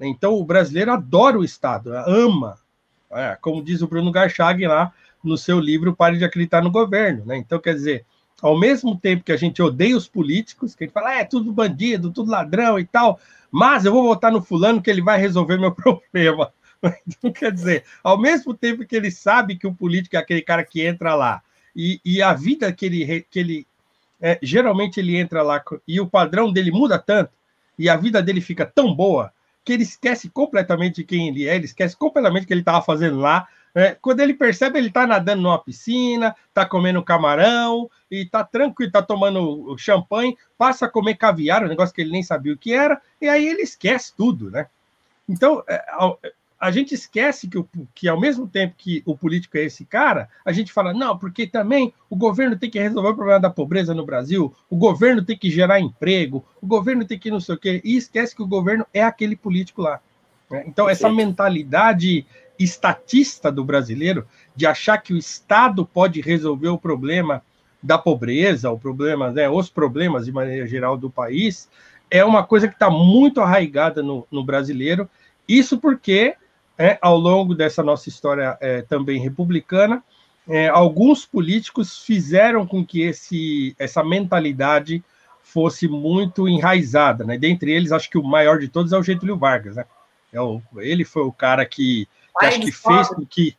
[0.00, 2.58] Então, o brasileiro adora o Estado, ama.
[3.10, 7.24] É, como diz o Bruno Garchag lá no seu livro Pare de Acreditar no Governo.
[7.24, 7.36] Né?
[7.36, 8.04] Então, quer dizer,
[8.40, 11.52] ao mesmo tempo que a gente odeia os políticos, que a gente fala, é tudo
[11.52, 13.18] bandido, tudo ladrão e tal,
[13.50, 16.52] mas eu vou votar no fulano que ele vai resolver meu problema.
[17.06, 20.62] Então, quer dizer, ao mesmo tempo que ele sabe que o político é aquele cara
[20.62, 21.42] que entra lá,
[21.74, 23.66] e, e a vida que ele, que ele
[24.20, 27.30] é, geralmente ele entra lá e o padrão dele muda tanto,
[27.78, 29.32] e a vida dele fica tão boa,
[29.64, 32.80] que ele esquece completamente de quem ele é, ele esquece completamente o que ele estava
[32.80, 33.48] fazendo lá.
[33.76, 33.94] Né?
[34.00, 39.02] Quando ele percebe, ele está nadando numa piscina, está comendo camarão, e está tranquilo, está
[39.02, 42.98] tomando champanhe, passa a comer caviar, um negócio que ele nem sabia o que era,
[43.20, 44.66] e aí ele esquece tudo, né?
[45.28, 45.84] Então, é,
[46.58, 47.62] a gente esquece que,
[47.94, 51.46] que, ao mesmo tempo que o político é esse cara, a gente fala, não, porque
[51.46, 55.36] também o governo tem que resolver o problema da pobreza no Brasil, o governo tem
[55.36, 58.48] que gerar emprego, o governo tem que não sei o quê, e esquece que o
[58.48, 60.00] governo é aquele político lá.
[60.50, 60.64] Né?
[60.66, 62.24] Então, essa mentalidade
[62.58, 67.42] estatista do brasileiro, de achar que o Estado pode resolver o problema
[67.82, 71.68] da pobreza, o problema, né, os problemas de maneira geral do país,
[72.10, 75.08] é uma coisa que está muito arraigada no, no brasileiro.
[75.48, 76.34] Isso porque
[76.78, 80.02] é, ao longo dessa nossa história é, também republicana,
[80.48, 85.02] é, alguns políticos fizeram com que esse, essa mentalidade
[85.42, 87.38] fosse muito enraizada, né?
[87.38, 89.84] Dentre eles, acho que o maior de todos é o Getúlio Vargas, né?
[90.32, 92.08] É o, ele foi o cara que, que
[92.40, 93.56] acho que fez com que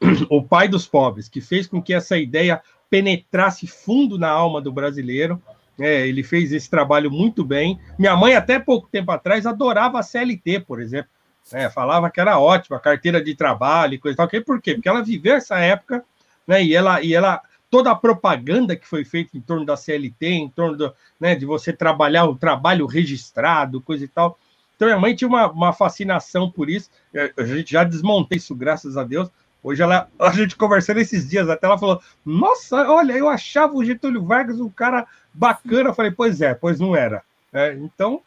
[0.30, 4.72] o pai dos pobres, que fez com que essa ideia penetrasse fundo na alma do
[4.72, 5.40] brasileiro.
[5.78, 7.80] É, ele fez esse trabalho muito bem.
[7.98, 11.10] Minha mãe, até pouco tempo atrás, adorava a CLT, por exemplo
[11.52, 11.68] né?
[11.70, 14.28] Falava que era ótima, carteira de trabalho e coisa e tal.
[14.44, 14.74] Por quê?
[14.74, 16.04] Porque ela viveu essa época,
[16.46, 16.62] né?
[16.62, 20.48] E ela, e ela toda a propaganda que foi feita em torno da CLT, em
[20.48, 24.38] torno do, né, de você trabalhar o trabalho registrado, coisa e tal.
[24.80, 26.88] Então, minha mãe tinha uma, uma fascinação por isso.
[27.36, 29.28] A gente já desmontei isso, graças a Deus.
[29.62, 33.84] Hoje ela, a gente conversando esses dias, até ela falou: Nossa, olha, eu achava o
[33.84, 35.90] Getúlio Vargas um cara bacana.
[35.90, 37.22] Eu falei: Pois é, pois não era.
[37.52, 38.22] É, então,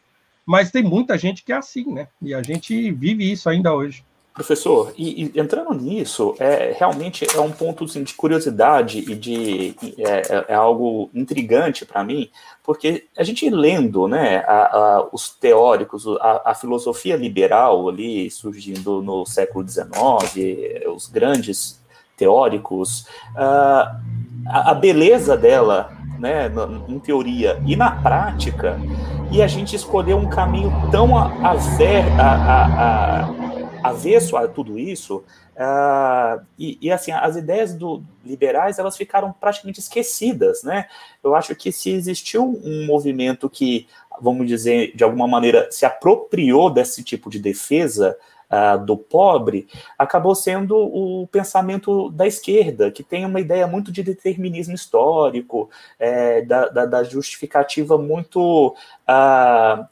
[0.46, 2.06] mas tem muita gente que é assim, né?
[2.22, 4.04] E a gente vive isso ainda hoje.
[4.34, 9.76] Professor, e, e entrando nisso, é, realmente é um ponto assim, de curiosidade e de
[9.96, 12.28] é, é, é algo intrigante para mim,
[12.60, 19.00] porque a gente lendo né, a, a, os teóricos, a, a, filosofia liberal ali surgindo
[19.00, 19.86] no século XIX,
[20.92, 21.80] os grandes
[22.16, 23.96] teóricos, uh,
[24.48, 26.50] a, beleza dela, né,
[26.88, 28.80] em teoria e na prática,
[29.30, 33.53] e a gente escolheu um caminho tão aver, a, a, a,
[33.84, 35.22] avesso a tudo isso,
[35.56, 40.86] uh, e, e, assim, as ideias do liberais, elas ficaram praticamente esquecidas, né?
[41.22, 43.86] Eu acho que se existiu um movimento que,
[44.20, 48.16] vamos dizer, de alguma maneira, se apropriou desse tipo de defesa,
[48.50, 49.66] uh, do pobre,
[49.98, 55.68] acabou sendo o pensamento da esquerda, que tem uma ideia muito de determinismo histórico,
[55.98, 58.74] é, da, da, da, justificativa muito
[59.08, 59.86] uh,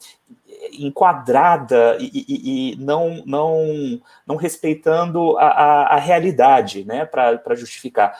[0.71, 8.17] enquadrada e, e, e, não, não, não respeitando a, a, a realidade né, para justificar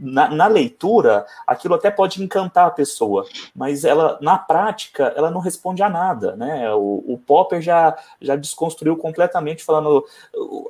[0.00, 5.40] na, na, leitura, aquilo até pode encantar a pessoa, mas ela, na prática, ela não
[5.40, 6.72] responde a nada, né?
[6.72, 10.04] O, o Popper já, já desconstruiu completamente, falando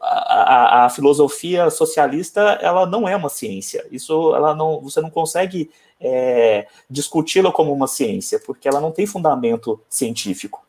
[0.03, 3.87] a, a, a, filosofia socialista, ela não é uma ciência.
[3.93, 9.07] Isso, ela não, você não consegue é, discuti-la como uma ciência, porque ela não tem
[9.07, 10.66] fundamento científico.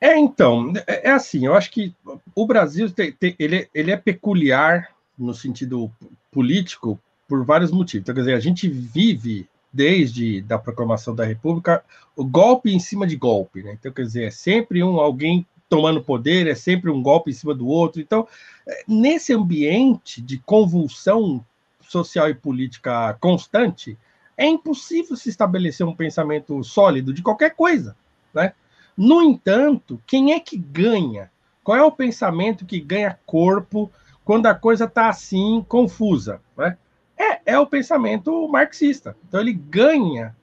[0.00, 1.94] É, então, é, é assim, eu acho que
[2.34, 5.90] o Brasil tem, tem, ele, ele é peculiar no sentido
[6.30, 8.02] político por vários motivos.
[8.02, 11.84] Então, quer dizer, a gente vive desde da proclamação da República
[12.16, 13.76] o golpe em cima de golpe, né?
[13.78, 17.54] Então, quer dizer, é sempre um alguém tomando poder, é sempre um golpe em cima
[17.54, 18.00] do outro.
[18.00, 18.26] Então,
[18.66, 21.44] é, nesse ambiente de convulsão
[21.82, 23.98] social e política constante,
[24.36, 27.96] é impossível se estabelecer um pensamento sólido de qualquer coisa,
[28.32, 28.52] né?
[28.98, 31.30] No entanto, quem é que ganha?
[31.62, 33.90] Qual é o pensamento que ganha corpo
[34.28, 36.42] quando a coisa está assim, confusa.
[36.54, 36.76] Né?
[37.16, 39.16] É, é o pensamento marxista.
[39.26, 40.36] Então, ele ganha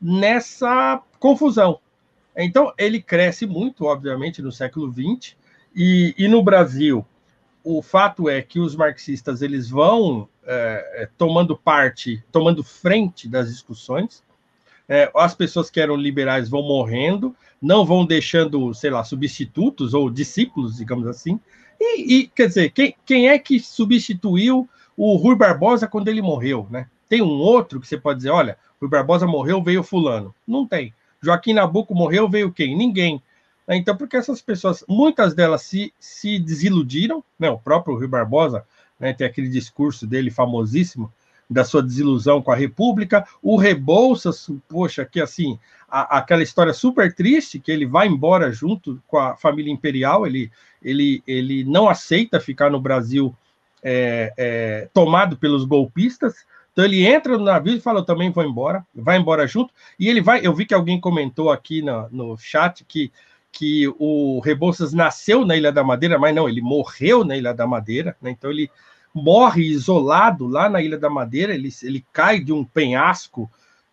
[0.00, 1.80] nessa confusão.
[2.36, 5.34] Então, ele cresce muito, obviamente, no século XX,
[5.74, 7.04] e, e no Brasil,
[7.64, 13.48] o fato é que os marxistas eles vão é, é tomando parte, tomando frente das
[13.48, 14.22] discussões.
[14.92, 20.10] É, as pessoas que eram liberais vão morrendo, não vão deixando, sei lá, substitutos ou
[20.10, 21.40] discípulos, digamos assim.
[21.80, 26.66] E, e quer dizer, quem, quem é que substituiu o Rui Barbosa quando ele morreu,
[26.70, 26.88] né?
[27.08, 30.34] Tem um outro que você pode dizer, olha, Rui Barbosa morreu, veio fulano.
[30.46, 30.92] Não tem.
[31.22, 32.76] Joaquim Nabuco morreu, veio quem?
[32.76, 33.22] Ninguém.
[33.70, 37.48] Então, porque essas pessoas, muitas delas se, se desiludiram, né?
[37.48, 38.62] O próprio Rui Barbosa
[39.00, 41.10] né, tem aquele discurso dele famosíssimo,
[41.48, 47.14] da sua desilusão com a República, o Rebouças, poxa, que assim, a, aquela história super
[47.14, 50.50] triste, que ele vai embora junto com a família imperial, ele,
[50.82, 53.34] ele, ele não aceita ficar no Brasil
[53.82, 58.42] é, é, tomado pelos golpistas, então ele entra no navio e fala, eu também vou
[58.42, 62.38] embora, vai embora junto, e ele vai, eu vi que alguém comentou aqui no, no
[62.38, 63.12] chat que,
[63.50, 67.66] que o Rebouças nasceu na Ilha da Madeira, mas não, ele morreu na Ilha da
[67.66, 68.30] Madeira, né?
[68.30, 68.70] então ele
[69.14, 73.50] morre isolado lá na Ilha da Madeira, ele, ele cai de um penhasco,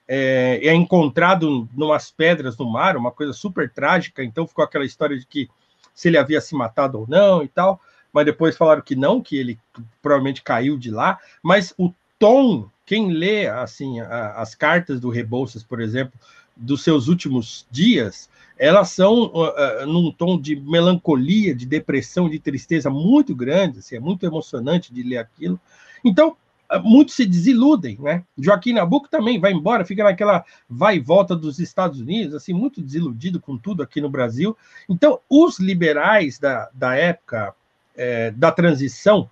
[0.08, 5.17] é, é encontrado numas pedras no mar, uma coisa super trágica, então ficou aquela história
[5.17, 5.49] de que
[5.93, 7.79] se ele havia se matado ou não e tal,
[8.12, 9.60] mas depois falaram que não, que ele
[10.01, 15.63] provavelmente caiu de lá, mas o tom, quem lê assim a, as cartas do Rebouças,
[15.63, 16.17] por exemplo,
[16.59, 22.89] dos seus últimos dias, elas são uh, num tom de melancolia, de depressão, de tristeza
[22.89, 25.59] muito grande, assim, é muito emocionante de ler aquilo.
[26.03, 26.35] Então,
[26.71, 28.23] uh, muitos se desiludem, né?
[28.37, 32.81] Joaquim Nabuco também vai embora, fica naquela vai e volta dos Estados Unidos, assim, muito
[32.81, 34.57] desiludido com tudo aqui no Brasil.
[34.89, 37.55] Então, os liberais da, da época
[37.95, 39.31] é, da transição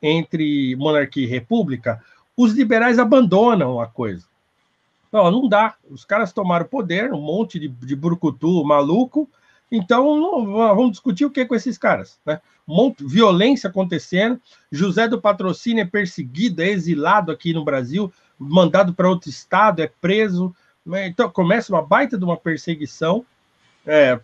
[0.00, 2.00] entre monarquia e república,
[2.36, 4.24] os liberais abandonam a coisa.
[5.12, 5.74] Não, não dá.
[5.90, 9.28] Os caras tomaram poder, um monte de, de burcutu maluco.
[9.70, 10.22] Então,
[10.76, 12.40] vamos discutir o que com esses caras, né?
[12.66, 14.40] Monte, violência acontecendo.
[14.70, 19.86] José do Patrocínio é perseguido, é exilado aqui no Brasil, mandado para outro estado, é
[19.86, 20.54] preso.
[20.84, 21.06] Né?
[21.06, 23.24] Então, começa uma baita de uma perseguição.
[23.86, 24.18] É,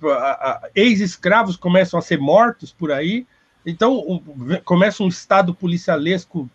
[0.75, 3.27] Ex-escravos começam a ser mortos por aí.
[3.64, 4.20] Então, um,
[4.62, 6.49] começa um estado policialesco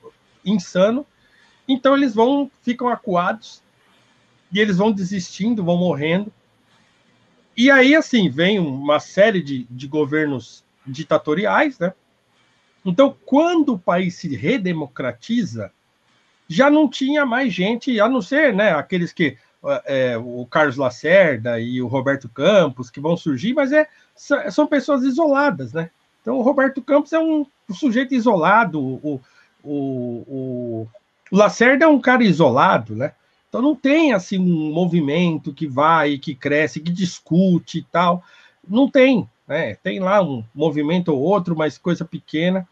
[0.45, 1.05] insano.
[1.67, 3.63] Então, eles vão, ficam acuados
[4.51, 6.31] e eles vão desistindo, vão morrendo.
[7.55, 11.93] E aí, assim, vem uma série de, de governos ditatoriais, né?
[12.85, 15.71] Então, quando o país se redemocratiza,
[16.47, 19.37] já não tinha mais gente, a não ser né, aqueles que.
[19.85, 25.03] É, o Carlos Lacerda e o Roberto Campos que vão surgir, mas é, são pessoas
[25.03, 25.91] isoladas, né?
[26.21, 29.21] Então, o Roberto Campos é um, um sujeito isolado, o,
[29.61, 30.87] o, o,
[31.29, 33.11] o Lacerda é um cara isolado, né?
[33.49, 38.23] Então não tem assim um movimento que vai, que cresce, que discute e tal.
[38.67, 39.75] Não tem, né?
[39.75, 42.67] Tem lá um movimento ou outro, mas coisa pequena.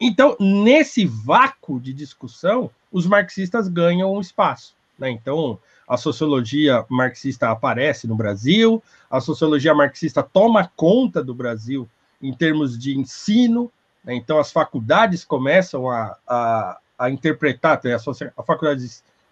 [0.00, 4.74] Então, nesse vácuo de discussão, os marxistas ganham um espaço.
[4.98, 5.10] Né?
[5.10, 11.88] Então, a sociologia marxista aparece no Brasil, a sociologia marxista toma conta do Brasil
[12.22, 13.70] em termos de ensino,
[14.04, 14.14] né?
[14.14, 18.88] então as faculdades começam a, a, a interpretar, a, a faculdade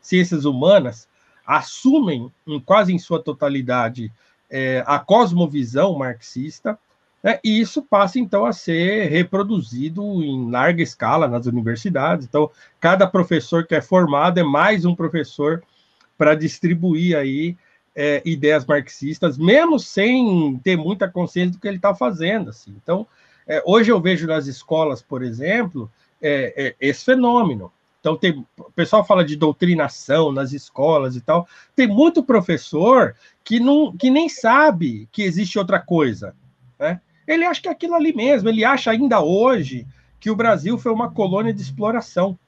[0.09, 1.09] ciências humanas
[1.47, 4.13] assumem, em, quase em sua totalidade,
[4.51, 6.79] é, a cosmovisão marxista,
[7.23, 12.27] né, e isso passa então a ser reproduzido em larga escala nas universidades.
[12.27, 15.63] Então, cada professor que é formado é mais um professor
[16.17, 17.57] para distribuir aí
[17.95, 22.51] é, ideias marxistas, mesmo sem ter muita consciência do que ele está fazendo.
[22.51, 22.75] Assim.
[22.83, 23.07] Então,
[23.47, 25.91] é, hoje eu vejo nas escolas, por exemplo,
[26.23, 27.73] é, é, esse fenômeno.
[28.09, 31.47] Então, tem, o pessoal fala de doutrinação nas escolas e tal.
[31.77, 36.35] Tem muito professor que, não, que nem sabe que existe outra coisa.
[36.79, 37.01] Né?
[37.27, 39.87] Ele acha que é aquilo ali mesmo, ele acha ainda hoje
[40.19, 42.39] que o Brasil foi uma colônia de exploração.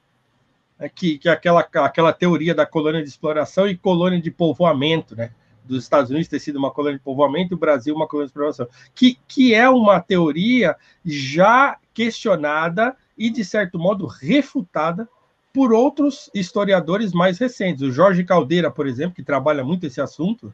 [0.79, 0.89] Né?
[0.89, 5.31] Que, que aquela, aquela teoria da colônia de exploração e colônia de povoamento, né?
[5.63, 8.67] Dos Estados Unidos ter sido uma colônia de povoamento o Brasil uma colônia de exploração.
[8.95, 10.75] Que, que é uma teoria
[11.05, 15.07] já questionada e, de certo modo, refutada
[15.53, 17.81] por outros historiadores mais recentes.
[17.81, 20.53] O Jorge Caldeira, por exemplo, que trabalha muito esse assunto,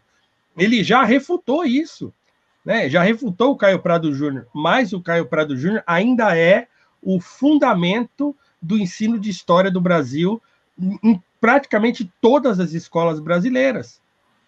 [0.58, 2.14] ele já refutou isso,
[2.66, 2.90] né?
[2.90, 6.68] Já refutou o Caio Prado Júnior, mas o Caio Prado Júnior ainda é
[7.02, 10.42] o fundamento do ensino de história do Brasil
[11.04, 14.02] em praticamente todas as escolas brasileiras.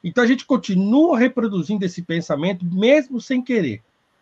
[0.04, 3.82] Então a gente continua reproduzindo esse pensamento mesmo sem querer.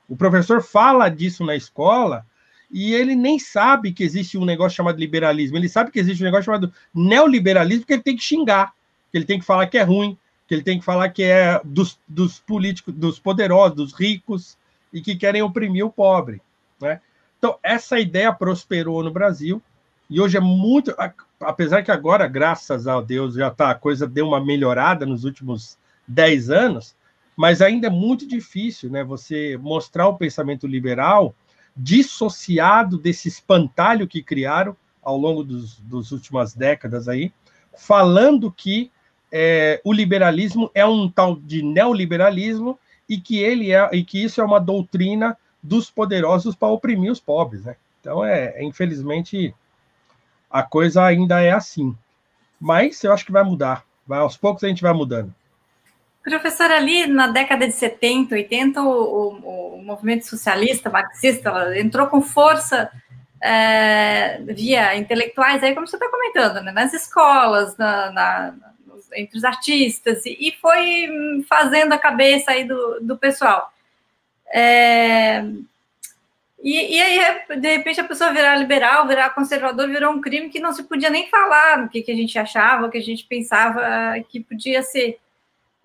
[0.10, 2.26] O professor fala disso na escola,
[2.70, 5.58] e ele nem sabe que existe um negócio chamado liberalismo.
[5.58, 8.74] Ele sabe que existe um negócio chamado neoliberalismo, que ele tem que xingar,
[9.12, 11.62] que ele tem que falar que é ruim, que ele tem que falar que é
[11.64, 14.58] dos, dos políticos, dos poderosos, dos ricos,
[14.92, 16.42] e que querem oprimir o pobre.
[16.80, 17.00] Né?
[17.38, 19.62] Então, essa ideia prosperou no Brasil,
[20.10, 20.96] e hoje é muito.
[21.40, 25.78] Apesar que agora, graças a Deus, já tá, a coisa deu uma melhorada nos últimos
[26.08, 26.96] 10 anos,
[27.36, 31.36] mas ainda é muito difícil né, você mostrar o pensamento liberal
[31.78, 37.32] dissociado desse espantalho que criaram ao longo dos últimas décadas aí,
[37.78, 38.92] falando que
[39.32, 44.42] é, o liberalismo é um tal de neoliberalismo e que ele é e que isso
[44.42, 47.76] é uma doutrina dos poderosos para oprimir os pobres, né?
[48.02, 49.54] Então é, é infelizmente
[50.50, 51.96] a coisa ainda é assim,
[52.60, 53.86] mas eu acho que vai mudar.
[54.06, 55.34] Vai, aos poucos a gente vai mudando.
[56.28, 62.22] Professor, ali na década de 70, 80, o, o, o movimento socialista, marxista, entrou com
[62.22, 62.92] força
[63.42, 68.54] é, via intelectuais, aí como você está comentando, né, nas escolas, na, na,
[69.16, 73.72] entre os artistas, e, e, foi fazendo a cabeça aí do, do pessoal.
[74.52, 75.46] É,
[76.62, 80.60] e, e, aí, de repente, a pessoa virar liberal, virar conservador, virou um crime que
[80.60, 83.24] não se podia nem falar no que, que a gente achava, o que a gente
[83.24, 83.82] pensava
[84.28, 85.20] que podia ser,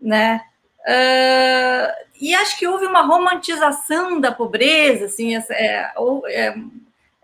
[0.02, 0.42] né?
[0.80, 5.92] Uh, e acho que houve uma romantização da pobreza, assim, é,
[6.26, 6.54] é,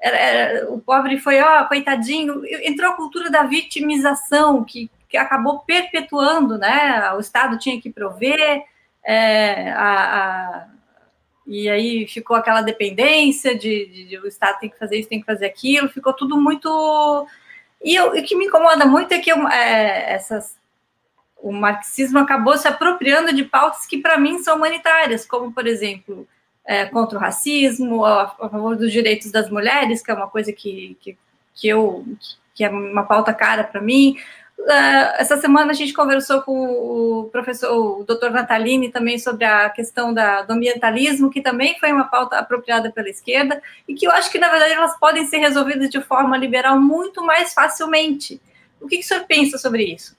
[0.00, 6.56] é, o pobre foi, ó, coitadinho, entrou a cultura da vitimização, que, que acabou perpetuando,
[6.56, 7.12] né?
[7.14, 8.64] O Estado tinha que prover,
[9.04, 10.66] é, a, a,
[11.46, 15.20] e aí ficou aquela dependência de, de, de, o Estado tem que fazer isso, tem
[15.20, 17.26] que fazer aquilo, ficou tudo muito.
[17.82, 20.57] E eu, o que me incomoda muito é que eu, é, essas,
[21.40, 26.26] o marxismo acabou se apropriando de pautas que, para mim, são humanitárias, como, por exemplo,
[26.64, 30.52] é, contra o racismo, a, a, favor dos direitos das mulheres, que é uma coisa
[30.52, 31.16] que, que,
[31.54, 32.04] que eu
[32.54, 34.16] que é uma pauta cara para mim,
[34.58, 39.70] Uh, essa semana a gente conversou com o professor, o doutor Natalini, também sobre a
[39.70, 44.10] questão da, do ambientalismo, que também foi uma pauta apropriada pela esquerda, e que eu
[44.10, 48.42] acho que, na verdade, elas podem ser resolvidas de forma liberal muito mais facilmente.
[48.80, 50.17] O que, que o senhor pensa sobre isso?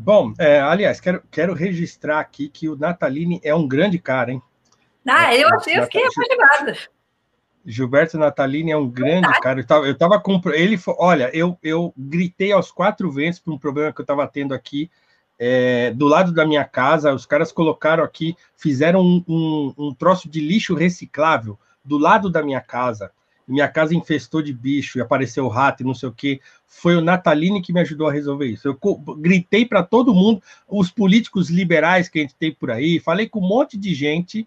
[0.00, 4.42] Bom, é, aliás, quero, quero registrar aqui que o Natalini é um grande cara, hein?
[5.06, 6.78] Ah, eu, eu fiquei apaixonada.
[7.66, 9.60] Gilberto Natalini é um grande cara.
[9.60, 13.58] Eu tava, eu tava com ele, olha, eu, eu gritei aos quatro ventos por um
[13.58, 14.88] problema que eu estava tendo aqui
[15.36, 17.12] é, do lado da minha casa.
[17.12, 22.42] Os caras colocaram aqui, fizeram um, um, um, troço de lixo reciclável do lado da
[22.42, 23.10] minha casa.
[23.48, 26.40] Minha casa infestou de bicho e apareceu rato e não sei o que.
[26.66, 28.68] Foi o Natalini que me ajudou a resolver isso.
[28.68, 28.78] Eu
[29.16, 33.40] gritei para todo mundo, os políticos liberais que a gente tem por aí, falei com
[33.40, 34.46] um monte de gente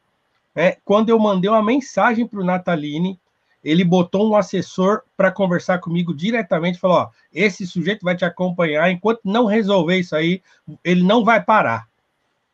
[0.56, 3.20] é, quando eu mandei uma mensagem para o Natalini,
[3.64, 8.92] ele botou um assessor para conversar comigo diretamente, falou: ó, esse sujeito vai te acompanhar,
[8.92, 10.42] enquanto não resolver isso aí,
[10.84, 11.88] ele não vai parar.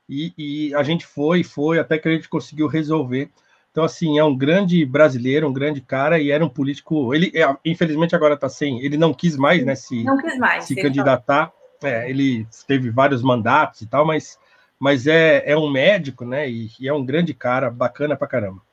[0.10, 3.30] E, e, a gente foi, foi, até que a gente conseguiu resolver.
[3.78, 7.14] Então, assim, é um grande brasileiro, um grande cara, e era um político.
[7.14, 8.84] Ele, é, infelizmente, agora está sem.
[8.84, 10.04] Ele não quis mais, né, se,
[10.40, 11.54] mais, se candidatar.
[11.84, 14.40] É, ele teve vários mandatos e tal, mas
[14.80, 16.50] mas é, é um médico, né?
[16.50, 18.64] E, e, é um grande cara, bacana pra caramba.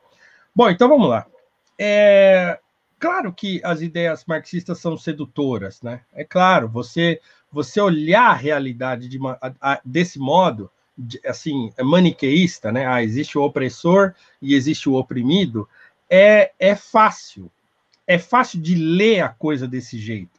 [0.57, 1.27] Bom, então vamos lá.
[1.79, 2.59] É
[2.99, 6.01] claro que as ideias marxistas são sedutoras, né?
[6.15, 7.21] É claro, você
[7.53, 10.71] você olhar a realidade de uma, a, a, desse modo,
[11.27, 12.87] assim, é maniqueísta, né?
[12.87, 15.69] Ah, existe o opressor e existe o oprimido,
[16.09, 17.51] é, é fácil.
[18.07, 20.39] É fácil de ler a coisa desse jeito.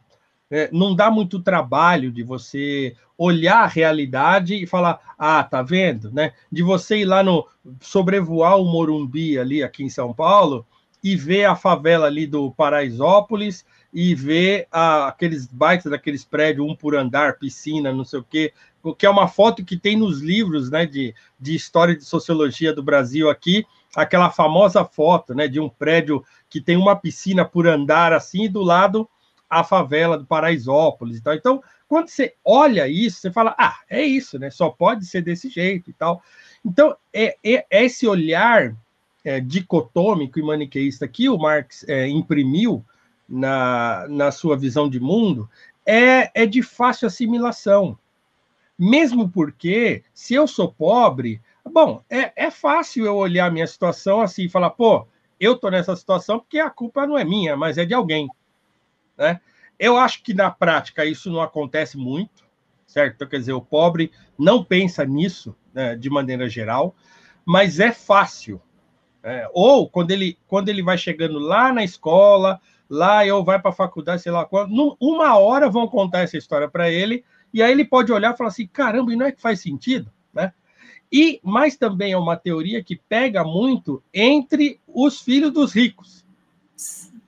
[0.49, 6.11] É, não dá muito trabalho de você olhar a realidade e falar, ah, tá vendo,
[6.11, 6.33] né?
[6.51, 7.47] De você ir lá no
[7.81, 10.65] sobrevoar o Morumbi ali aqui em São Paulo
[11.03, 13.65] e ver a favela ali do Paraisópolis
[13.95, 18.51] e ver aqueles baitas daqueles prédios, um por andar, piscina, não sei o quê,
[18.99, 22.83] que é uma foto que tem nos livros, né, de, de história de sociologia do
[22.83, 23.65] Brasil aqui,
[23.95, 28.49] aquela famosa foto, né, de um prédio que tem uma piscina por andar assim, e
[28.49, 29.07] do lado
[29.49, 31.33] a favela do Paraisópolis e tal.
[31.33, 34.49] Então, quando você olha isso, você fala, ah, é isso, né?
[34.49, 36.21] Só pode ser desse jeito e tal.
[36.65, 38.75] Então, é, é, é esse olhar
[39.23, 42.83] é, dicotômico e maniqueísta que o Marx é, imprimiu
[43.27, 45.49] na, na sua visão de mundo
[45.85, 47.97] é, é de fácil assimilação.
[48.77, 54.21] Mesmo porque, se eu sou pobre, bom, é, é fácil eu olhar a minha situação
[54.21, 55.07] assim e falar, pô,
[55.39, 58.29] eu tô nessa situação porque a culpa não é minha, mas é de alguém.
[59.17, 59.39] Né?
[59.79, 62.43] Eu acho que na prática isso não acontece muito,
[62.85, 63.15] certo?
[63.15, 66.95] Então, quer dizer, o pobre não pensa nisso né, de maneira geral,
[67.45, 68.61] mas é fácil.
[69.23, 73.71] É, ou quando ele, quando ele vai chegando lá na escola, lá eu vai para
[73.71, 77.23] a faculdade, sei lá quando, uma hora vão contar essa história para ele,
[77.53, 80.11] e aí ele pode olhar e falar assim: caramba, e não é que faz sentido?
[80.33, 80.51] Né?
[81.11, 86.25] E, mas também é uma teoria que pega muito entre os filhos dos ricos.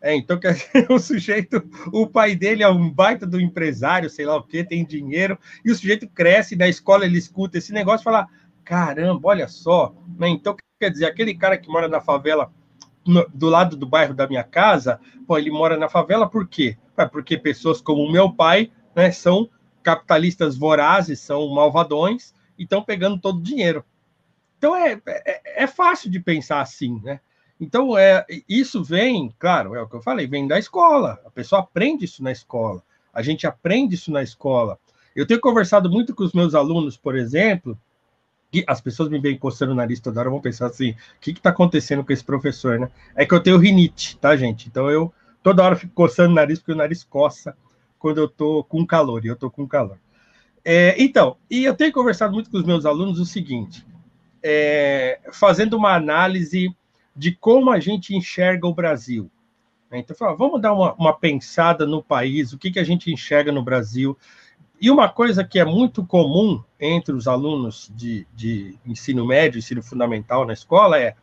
[0.02, 0.40] É, então,
[0.90, 4.86] o sujeito, o pai dele é um baita do empresário, sei lá o que, tem
[4.86, 8.28] dinheiro, e o sujeito cresce, na escola ele escuta esse negócio e fala:
[8.64, 9.96] caramba, olha só.
[10.18, 10.30] Né?
[10.30, 12.52] Então, quer dizer, aquele cara que mora na favela,
[13.34, 16.78] do lado do bairro da minha casa, pô, ele mora na favela por quê?
[17.12, 19.50] Porque pessoas como o meu pai né, são
[19.84, 23.86] capitalistas vorazes, são malvadões, e estão pegando todo o dinheiro.
[24.58, 27.20] Então é, é, é, fácil de pensar assim, né?
[27.60, 31.20] Então é isso vem, claro, é o que eu falei, vem da escola.
[31.26, 32.84] A pessoa aprende isso na escola.
[33.14, 34.80] A gente aprende isso na escola.
[35.16, 37.78] Eu tenho conversado muito com os meus alunos, por exemplo,
[38.66, 41.50] as pessoas me veem coçando o nariz toda hora, vão pensar assim: o que está
[41.50, 42.90] acontecendo com esse professor, né?
[43.16, 44.68] É que eu tenho rinite, tá, gente?
[44.68, 47.56] Então eu toda hora fico coçando o nariz, porque o nariz coça
[48.00, 49.98] quando eu tô com calor, e eu tô com calor.
[50.64, 53.86] É, então, e eu tenho conversado muito com os meus alunos o seguinte,
[54.44, 56.76] é, fazendo uma análise
[57.16, 59.32] de como a gente enxerga o Brasil.
[59.92, 63.64] Então, vamos dar uma, uma pensada no país, o que, que a gente enxerga no
[63.64, 64.18] Brasil.
[64.80, 69.82] E uma coisa que é muito comum entre os alunos de, de ensino médio, ensino
[69.82, 71.16] fundamental na escola é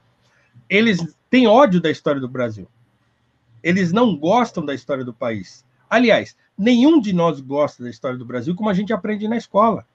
[0.68, 2.68] eles têm ódio da história do Brasil.
[3.62, 5.64] Eles não gostam da história do país.
[5.88, 9.86] Aliás, nenhum de nós gosta da história do Brasil como a gente aprende na escola.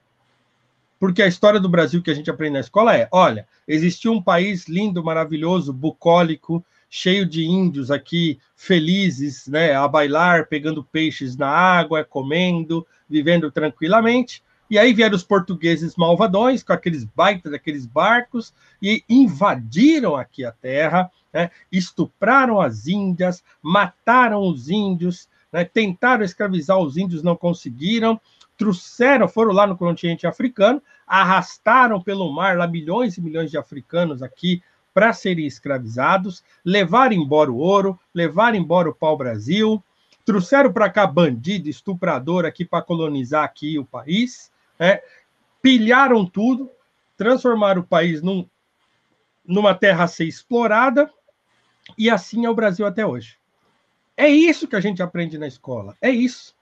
[0.98, 4.22] Porque a história do Brasil que a gente aprende na escola é: olha, existiu um
[4.22, 11.48] país lindo, maravilhoso, bucólico, cheio de índios aqui, felizes, né, a bailar, pegando peixes na
[11.48, 14.42] água, comendo, vivendo tranquilamente.
[14.68, 20.50] E aí vieram os portugueses malvadões com aqueles baitas daqueles barcos e invadiram aqui a
[20.50, 28.20] terra, né, estupraram as índias, mataram os índios, né, tentaram escravizar os índios, não conseguiram,
[28.58, 34.22] trouxeram, foram lá no continente africano, arrastaram pelo mar lá milhões e milhões de africanos
[34.22, 34.62] aqui
[34.92, 39.82] para serem escravizados, levaram embora o ouro, levaram embora o pau-brasil,
[40.24, 45.00] trouxeram para cá bandido, estuprador aqui para colonizar aqui o país, né?
[45.62, 46.70] pilharam tudo,
[47.16, 48.48] transformaram o país num,
[49.44, 51.10] numa terra a ser explorada,
[51.96, 53.38] e assim é o Brasil até hoje.
[54.16, 55.96] É isso que a gente aprende na escola.
[56.00, 56.54] É isso.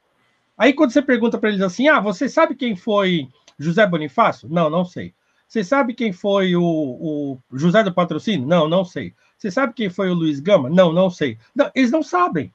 [0.56, 4.48] Aí quando você pergunta para eles assim: ah, você sabe quem foi José Bonifácio?
[4.48, 5.14] Não, não sei.
[5.48, 8.46] Você sabe quem foi o, o José do Patrocínio?
[8.46, 9.14] Não, não sei.
[9.38, 10.68] Você sabe quem foi o Luiz Gama?
[10.68, 11.38] Não, não sei.
[11.54, 12.52] Não, eles não sabem.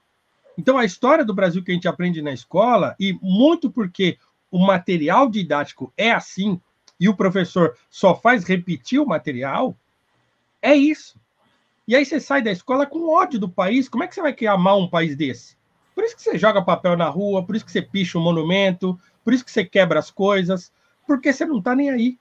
[0.56, 4.20] Então, a história do Brasil que a gente aprende na escola, e muito porque
[4.52, 6.62] o material didático é assim,
[7.00, 9.76] e o professor só faz repetir o material,
[10.62, 11.20] é isso.
[11.88, 13.90] E aí você sai da escola com ódio do país.
[13.90, 15.58] Como é que você vai criar mal um país desse?
[15.96, 18.98] Por isso que você joga papel na rua, por isso que você picha um monumento,
[19.24, 20.72] por isso que você quebra as coisas,
[21.08, 22.18] porque você não está nem aí.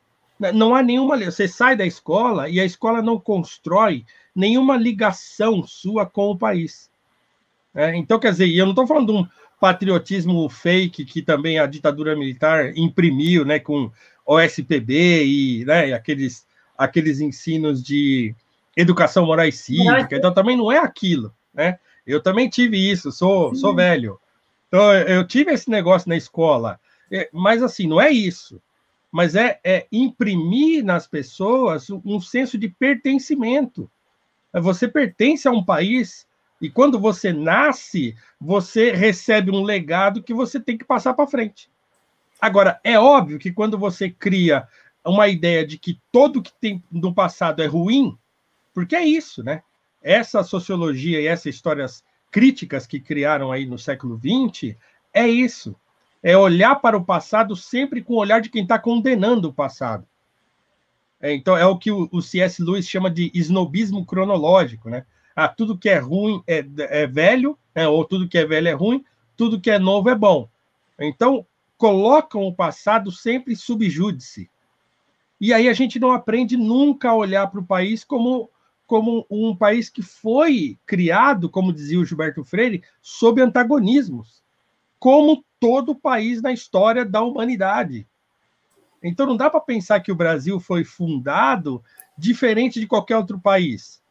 [0.50, 1.16] Não há nenhuma.
[1.18, 6.90] Você sai da escola e a escola não constrói nenhuma ligação sua com o país.
[7.74, 9.26] É, então, quer dizer, eu não estou falando de um
[9.60, 13.90] patriotismo fake que também a ditadura militar imprimiu, né, com
[14.26, 18.34] OSPB e né, aqueles, aqueles ensinos de
[18.76, 21.78] educação moral e cívica, então também não é aquilo, né?
[22.04, 24.18] Eu também tive isso, sou, sou velho.
[24.66, 26.80] Então, eu tive esse negócio na escola,
[27.10, 28.60] é, mas assim, não é isso.
[29.12, 33.88] Mas é, é imprimir nas pessoas um senso de pertencimento.
[34.54, 36.26] Você pertence a um país
[36.60, 41.68] e quando você nasce, você recebe um legado que você tem que passar para frente.
[42.40, 44.66] Agora, é óbvio que quando você cria
[45.04, 48.16] uma ideia de que tudo que tem no passado é ruim,
[48.72, 49.62] porque é isso, né?
[50.00, 54.76] Essa sociologia e essas histórias críticas que criaram aí no século XX
[55.12, 55.76] é isso.
[56.22, 60.06] É olhar para o passado sempre com o olhar de quem está condenando o passado.
[61.20, 62.62] É, então, é o que o, o C.S.
[62.62, 65.04] Lewis chama de snobismo cronológico, né?
[65.34, 67.88] Ah, tudo que é ruim é, é velho, né?
[67.88, 69.04] ou tudo que é velho é ruim,
[69.36, 70.48] tudo que é novo é bom.
[70.98, 71.46] Então,
[71.76, 74.50] colocam o passado sempre subjúdice.
[75.40, 78.48] E aí a gente não aprende nunca a olhar para o país como
[78.86, 84.42] como um país que foi criado, como dizia o Gilberto Freire, sob antagonismos,
[84.98, 88.04] como todo país na história da humanidade.
[89.00, 91.80] Então não dá para pensar que o Brasil foi fundado
[92.18, 94.02] diferente de qualquer outro país.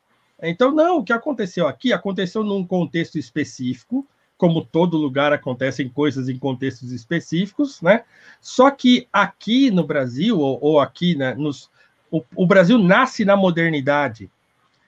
[0.42, 6.30] Então, não, o que aconteceu aqui aconteceu num contexto específico, como todo lugar acontecem coisas
[6.30, 8.06] em contextos específicos, né?
[8.40, 11.70] Só que aqui no Brasil, ou, ou aqui, né, nos,
[12.10, 14.32] o, o Brasil nasce na modernidade.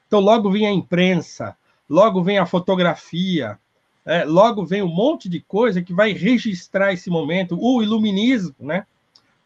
[0.07, 1.57] Então, logo vem a imprensa,
[1.89, 3.59] logo vem a fotografia,
[4.06, 8.86] é, logo vem um monte de coisa que vai registrar esse momento, o iluminismo, né?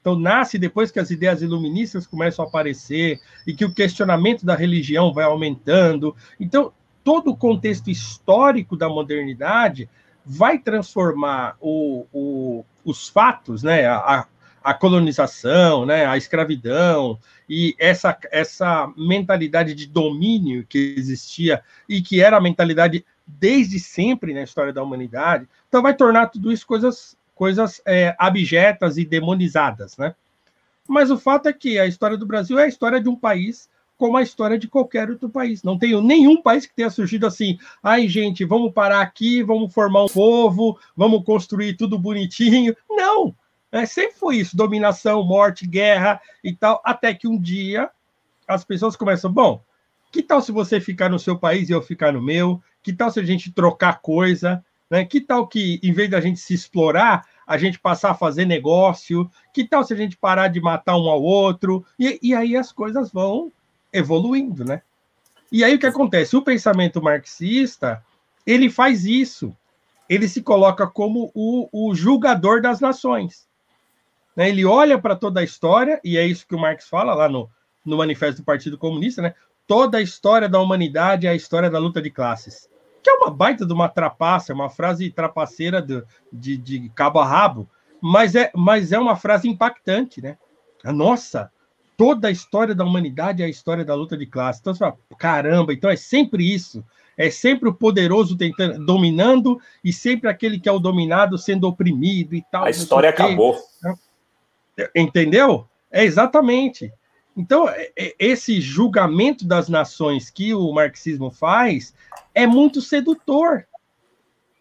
[0.01, 4.55] Então, nasce depois que as ideias iluministas começam a aparecer e que o questionamento da
[4.55, 6.15] religião vai aumentando.
[6.39, 6.71] Então,
[7.03, 9.89] todo o contexto histórico da modernidade
[10.25, 14.27] vai transformar o, o, os fatos, né, a, a
[14.73, 17.17] colonização, né, a escravidão
[17.49, 24.33] e essa, essa mentalidade de domínio que existia e que era a mentalidade desde sempre
[24.33, 29.97] na história da humanidade, então vai tornar tudo isso coisas, coisas é, abjetas e demonizadas,
[29.97, 30.15] né?
[30.87, 33.69] Mas o fato é que a história do Brasil é a história de um país
[33.97, 35.63] como a história de qualquer outro país.
[35.63, 37.57] Não tem nenhum país que tenha surgido assim.
[37.81, 42.75] Ai, gente, vamos parar aqui, vamos formar um povo, vamos construir tudo bonitinho.
[42.89, 43.35] Não!
[43.71, 46.81] É, sempre foi isso: dominação, morte, guerra e tal.
[46.83, 47.89] Até que um dia
[48.47, 49.61] as pessoas começam, bom,
[50.11, 52.61] que tal se você ficar no seu país e eu ficar no meu?
[52.81, 54.63] Que tal se a gente trocar coisa?
[54.89, 55.03] Né?
[55.03, 59.29] Que tal que, em vez da gente se explorar, a gente passar a fazer negócio?
[59.53, 61.85] Que tal se a gente parar de matar um ao outro?
[61.99, 63.51] E, e aí as coisas vão
[63.91, 64.81] evoluindo, né?
[65.51, 66.35] E aí o que acontece?
[66.35, 68.03] O pensamento marxista,
[68.45, 69.55] ele faz isso.
[70.09, 73.46] Ele se coloca como o, o julgador das nações.
[74.37, 74.49] Né?
[74.49, 77.49] Ele olha para toda a história, e é isso que o Marx fala lá no,
[77.83, 79.33] no Manifesto do Partido Comunista, né?
[79.65, 82.69] Toda a história da humanidade é a história da luta de classes.
[83.03, 87.25] Que é uma baita de uma trapaça, uma frase trapaceira de, de, de cabo a
[87.25, 87.67] rabo,
[87.99, 90.37] mas é, mas é uma frase impactante, né?
[90.85, 91.51] Nossa,
[91.97, 94.59] toda a história da humanidade é a história da luta de classe.
[94.61, 96.85] Então você fala, caramba, então é sempre isso.
[97.17, 102.35] É sempre o poderoso tentando, dominando e sempre aquele que é o dominado sendo oprimido
[102.35, 102.65] e tal.
[102.65, 103.57] A história acabou.
[104.95, 105.67] Entendeu?
[105.91, 106.91] É exatamente.
[107.35, 111.93] Então, é, é, esse julgamento das nações que o marxismo faz
[112.33, 113.67] é muito sedutor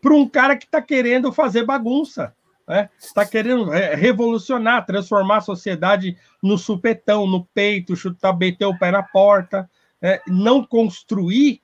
[0.00, 2.34] para um cara que está querendo fazer bagunça
[2.66, 2.90] né?
[2.98, 8.90] Está querendo é, revolucionar, transformar a sociedade no supetão, no peito, chutar, meter o pé
[8.90, 9.70] na porta,
[10.02, 11.60] é, não construir,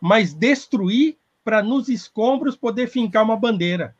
[0.00, 3.96] mas destruir para nos escombros poder fincar uma bandeira.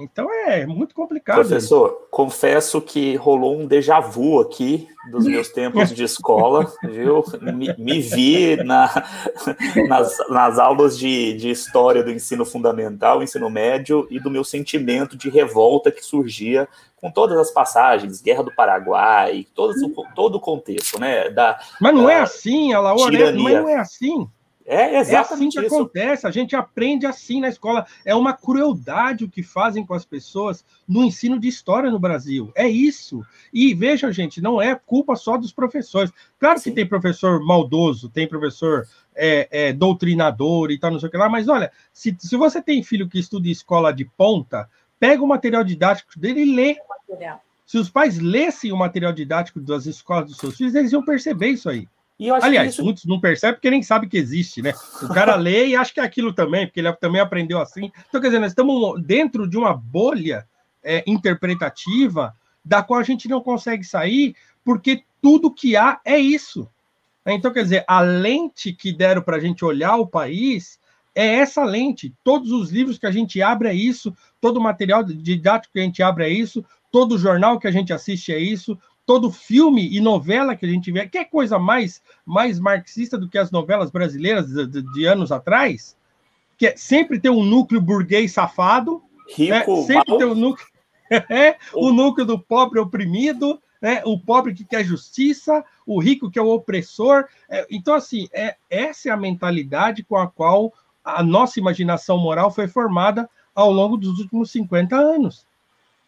[0.00, 1.36] Então é muito complicado.
[1.36, 2.08] Professor, isso.
[2.10, 7.24] confesso que rolou um déjà vu aqui dos meus tempos de escola, viu?
[7.40, 8.90] Me, me vi na,
[9.88, 15.16] nas, nas aulas de, de história do ensino fundamental, ensino médio e do meu sentimento
[15.16, 19.74] de revolta que surgia com todas as passagens, Guerra do Paraguai, todo,
[20.14, 21.30] todo o contexto, né?
[21.30, 24.28] Da, mas não da é assim, Alaor, mas não é assim.
[24.72, 25.74] É exatamente é assim que isso.
[25.74, 27.84] acontece, a gente aprende assim na escola.
[28.04, 32.52] É uma crueldade o que fazem com as pessoas no ensino de história no Brasil.
[32.54, 33.20] É isso.
[33.52, 36.12] E veja, gente, não é culpa só dos professores.
[36.38, 36.70] Claro Sim.
[36.70, 41.18] que tem professor maldoso, tem professor é, é, doutrinador e tal, não sei o que
[41.18, 45.20] lá, mas olha, se, se você tem filho que estuda em escola de ponta, pega
[45.20, 46.76] o material didático dele e lê.
[47.66, 51.48] Se os pais lessem o material didático das escolas dos seus filhos, eles iam perceber
[51.48, 51.88] isso aí.
[52.42, 52.84] Aliás, isso...
[52.84, 54.74] muitos não percebem porque nem sabe que existe, né?
[55.02, 57.90] O cara lê e acha que é aquilo também, porque ele também aprendeu assim.
[58.08, 60.46] Então, quer dizer, nós estamos dentro de uma bolha
[60.82, 66.68] é, interpretativa da qual a gente não consegue sair, porque tudo que há é isso.
[67.26, 70.78] Então, quer dizer, a lente que deram para a gente olhar o país
[71.14, 72.14] é essa lente.
[72.24, 75.82] Todos os livros que a gente abre é isso, todo o material didático que a
[75.82, 78.78] gente abre é isso, todo jornal que a gente assiste é isso,
[79.10, 83.28] todo filme e novela que a gente vê, que é coisa mais, mais marxista do
[83.28, 85.96] que as novelas brasileiras de, de, de anos atrás,
[86.56, 89.82] que é sempre ter um núcleo burguês safado, Rico, né?
[89.82, 90.18] sempre mal.
[90.18, 90.64] ter um núcleo,
[91.28, 94.00] é, o núcleo do pobre oprimido, né?
[94.04, 97.24] o pobre que quer justiça, o rico que é o opressor.
[97.48, 100.72] É, então, assim, é, essa é a mentalidade com a qual
[101.04, 105.44] a nossa imaginação moral foi formada ao longo dos últimos 50 anos.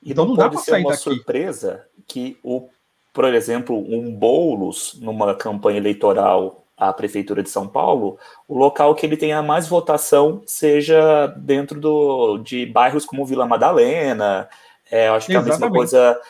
[0.00, 1.03] E então, não, não pode ser uma daqui.
[1.03, 2.68] surpresa que o
[3.13, 9.05] por exemplo, um Boulos numa campanha eleitoral à Prefeitura de São Paulo, o local que
[9.05, 14.49] ele tenha mais votação seja dentro do, de bairros como Vila Madalena.
[14.91, 15.57] É, acho que Exatamente.
[15.57, 16.21] a mesma coisa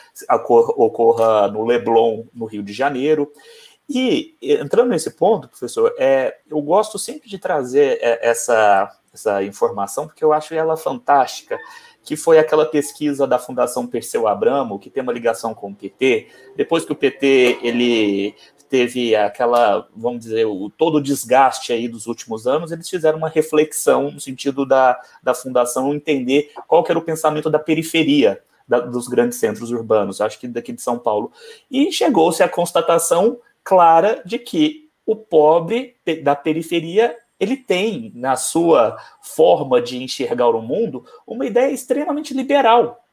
[0.77, 3.31] ocorra no Leblon, no Rio de Janeiro.
[3.89, 10.07] E entrando nesse ponto, professor, é, eu gosto sempre de trazer é, essa, essa informação,
[10.07, 11.57] porque eu acho ela fantástica
[12.03, 16.27] que foi aquela pesquisa da Fundação Perseu Abramo, que tem uma ligação com o PT.
[16.55, 18.35] Depois que o PT ele
[18.69, 23.29] teve aquela, vamos dizer, o, todo o desgaste aí dos últimos anos, eles fizeram uma
[23.29, 29.07] reflexão no sentido da, da fundação entender qual era o pensamento da periferia da, dos
[29.07, 31.31] grandes centros urbanos, acho que daqui de São Paulo.
[31.69, 38.97] E chegou-se à constatação clara de que o pobre da periferia ele tem, na sua
[39.21, 43.03] forma de enxergar o mundo, uma ideia extremamente liberal.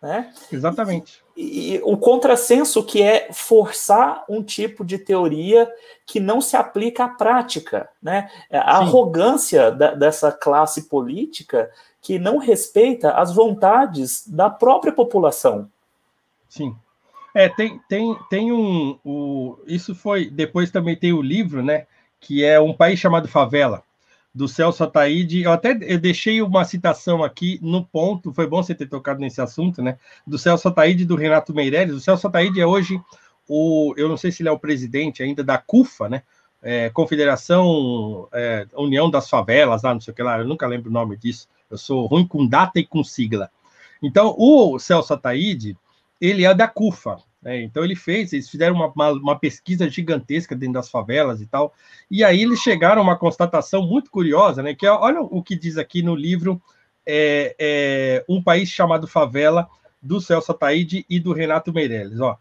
[0.00, 0.32] Né?
[0.52, 1.22] Exatamente.
[1.34, 5.70] E, e, o contrassenso que é forçar um tipo de teoria
[6.04, 8.30] que não se aplica à prática, né?
[8.50, 8.84] A Sim.
[8.84, 11.70] arrogância da, dessa classe política
[12.02, 15.70] que não respeita as vontades da própria população.
[16.50, 16.76] Sim.
[17.34, 18.98] É, tem, tem, tem um.
[19.02, 20.28] O, isso foi.
[20.28, 21.86] Depois também tem o livro, né?
[22.24, 23.82] Que é Um País Chamado Favela
[24.34, 25.42] do Celso Ataíde.
[25.42, 29.40] Eu até eu deixei uma citação aqui no ponto, foi bom você ter tocado nesse
[29.40, 29.98] assunto, né?
[30.26, 31.94] Do Celso Ataíde e do Renato Meirelles.
[31.94, 33.00] O Celso Ataíde é hoje
[33.46, 36.22] o, eu não sei se ele é o presidente ainda da CUFA, né?
[36.62, 40.88] É, Confederação é, União das Favelas, lá, não sei o que lá, eu nunca lembro
[40.88, 41.46] o nome disso.
[41.70, 43.50] Eu sou ruim com data e com sigla.
[44.02, 45.76] Então, o Celso Ataíde,
[46.18, 50.56] ele é da CUFA, é, então ele fez, eles fizeram uma, uma, uma, pesquisa gigantesca
[50.56, 51.74] dentro das favelas e tal,
[52.10, 54.74] e aí eles chegaram a uma constatação muito curiosa, né?
[54.74, 56.60] Que é, olha o que diz aqui no livro
[57.06, 59.68] é, é, Um País Chamado Favela,
[60.00, 62.20] do Celso Ataíde e do Renato Meirelles.
[62.20, 62.36] Ó.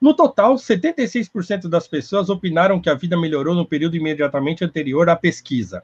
[0.00, 5.16] No total, 76% das pessoas opinaram que a vida melhorou no período imediatamente anterior à
[5.16, 5.82] pesquisa.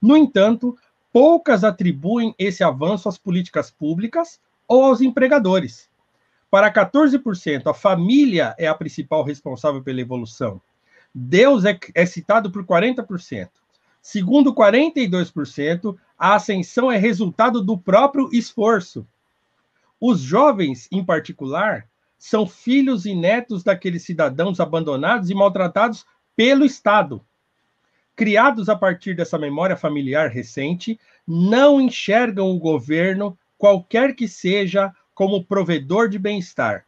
[0.00, 0.76] No entanto,
[1.12, 5.91] poucas atribuem esse avanço às políticas públicas ou aos empregadores.
[6.52, 10.60] Para 14%, a família é a principal responsável pela evolução.
[11.14, 13.48] Deus é, é citado por 40%.
[14.02, 19.06] Segundo 42%, a ascensão é resultado do próprio esforço.
[19.98, 21.88] Os jovens, em particular,
[22.18, 26.04] são filhos e netos daqueles cidadãos abandonados e maltratados
[26.36, 27.24] pelo Estado.
[28.14, 35.44] Criados a partir dessa memória familiar recente, não enxergam o governo, qualquer que seja como
[35.44, 36.86] provedor de bem-estar.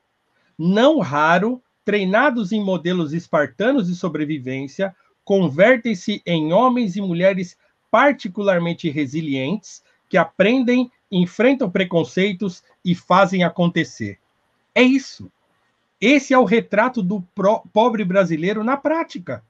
[0.59, 4.95] Não raro, treinados em modelos espartanos de sobrevivência,
[5.25, 7.57] convertem-se em homens e mulheres
[7.91, 14.19] particularmente resilientes que aprendem, enfrentam preconceitos e fazem acontecer.
[14.75, 15.31] É isso.
[16.01, 17.23] Esse é o retrato do
[17.73, 19.43] pobre brasileiro na prática.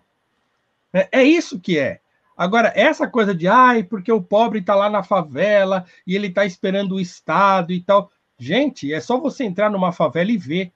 [0.92, 2.00] É, é isso que é.
[2.36, 6.44] Agora, essa coisa de, ai, porque o pobre está lá na favela e ele está
[6.44, 8.10] esperando o Estado e tal.
[8.38, 10.72] Gente, é só você entrar numa favela e ver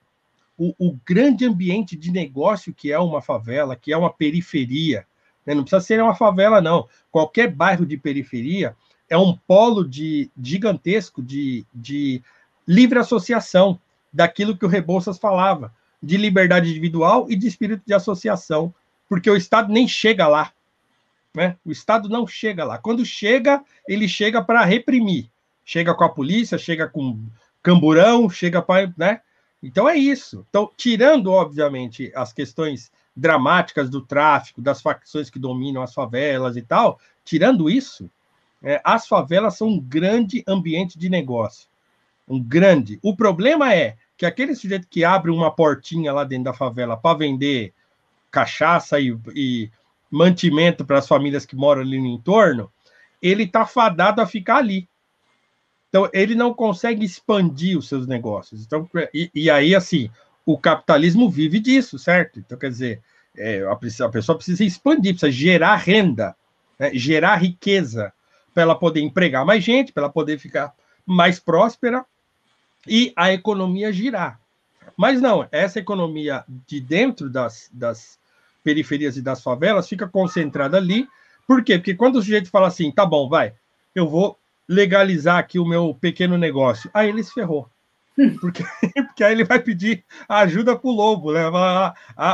[0.56, 5.06] o, o grande ambiente de negócio que é uma favela, que é uma periferia.
[5.46, 5.54] Né?
[5.54, 6.88] Não precisa ser uma favela, não.
[7.11, 8.76] Qualquer bairro de periferia
[9.09, 12.22] é um polo de gigantesco de, de
[12.66, 13.80] livre associação,
[14.12, 18.74] daquilo que o Rebouças falava, de liberdade individual e de espírito de associação,
[19.09, 20.52] porque o Estado nem chega lá.
[21.34, 21.56] Né?
[21.64, 22.78] O Estado não chega lá.
[22.78, 25.30] Quando chega, ele chega para reprimir.
[25.64, 27.18] Chega com a polícia, chega com
[27.69, 28.91] camburão, chega para.
[28.97, 29.21] Né?
[29.62, 30.47] Então é isso.
[30.49, 36.62] Então, tirando, obviamente, as questões dramáticas do tráfico, das facções que dominam as favelas e
[36.62, 38.11] tal, tirando isso,
[38.62, 41.69] é, as favelas são um grande ambiente de negócio.
[42.27, 42.99] Um grande.
[43.03, 47.19] O problema é que aquele sujeito que abre uma portinha lá dentro da favela para
[47.19, 47.75] vender
[48.31, 49.71] cachaça e, e
[50.11, 52.71] mantimento para as famílias que moram ali no entorno,
[53.21, 54.89] ele está fadado a ficar ali.
[55.89, 58.64] Então, ele não consegue expandir os seus negócios.
[58.64, 60.11] Então, e, e aí, assim,
[60.45, 62.39] o capitalismo vive disso, certo?
[62.39, 63.03] Então, quer dizer,
[63.36, 66.36] é, a, a, pessoa precisa expandir, precisa gerar renda,
[66.78, 66.91] né?
[66.93, 68.12] gerar riqueza,
[68.53, 70.74] para ela poder empregar mais gente, para ela poder ficar
[71.07, 72.05] mais próspera
[72.86, 74.41] e a economia girar.
[74.97, 78.18] Mas não, essa economia de dentro das, das
[78.64, 81.07] periferias e das favelas fica concentrada ali.
[81.47, 81.78] Por quê?
[81.78, 83.55] Porque quando o sujeito fala assim, tá bom, vai,
[83.95, 84.36] eu vou
[84.69, 86.91] legalizar aqui o meu pequeno negócio.
[86.93, 87.69] Aí ele se ferrou.
[88.41, 88.64] Porque,
[88.97, 91.43] porque aí ele vai pedir ajuda para o lobo, né?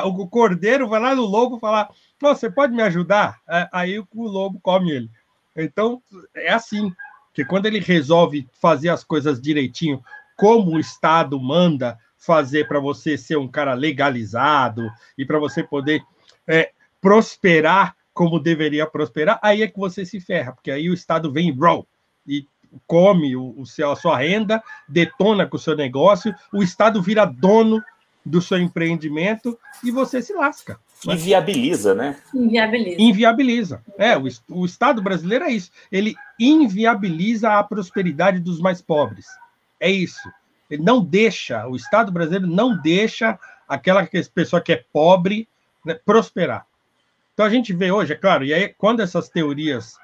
[0.04, 3.38] o cordeiro vai lá no lobo falar: você pode me ajudar?
[3.46, 5.10] É, aí o lobo come ele.
[5.54, 6.02] Então,
[6.34, 6.90] é assim,
[7.34, 10.02] que quando ele resolve fazer as coisas direitinho,
[10.36, 16.02] como o Estado manda fazer para você ser um cara legalizado e para você poder
[16.46, 21.30] é, prosperar como deveria prosperar, aí é que você se ferra, porque aí o Estado
[21.32, 21.52] vem e
[22.26, 22.46] e
[22.86, 27.24] come o, o seu, a sua renda, detona com o seu negócio, o Estado vira
[27.24, 27.82] dono
[28.24, 30.80] do seu empreendimento e você se lasca.
[31.04, 31.14] Né?
[31.14, 32.16] Inviabiliza, né?
[32.34, 33.02] Inviabiliza.
[33.02, 33.82] Inviabiliza.
[33.98, 35.70] É, o, o Estado brasileiro é isso.
[35.92, 39.26] Ele inviabiliza a prosperidade dos mais pobres.
[39.78, 40.30] É isso.
[40.70, 45.46] Ele não deixa, o Estado brasileiro não deixa aquela pessoa que é pobre
[45.84, 46.66] né, prosperar.
[47.34, 49.96] Então a gente vê hoje, é claro, e aí quando essas teorias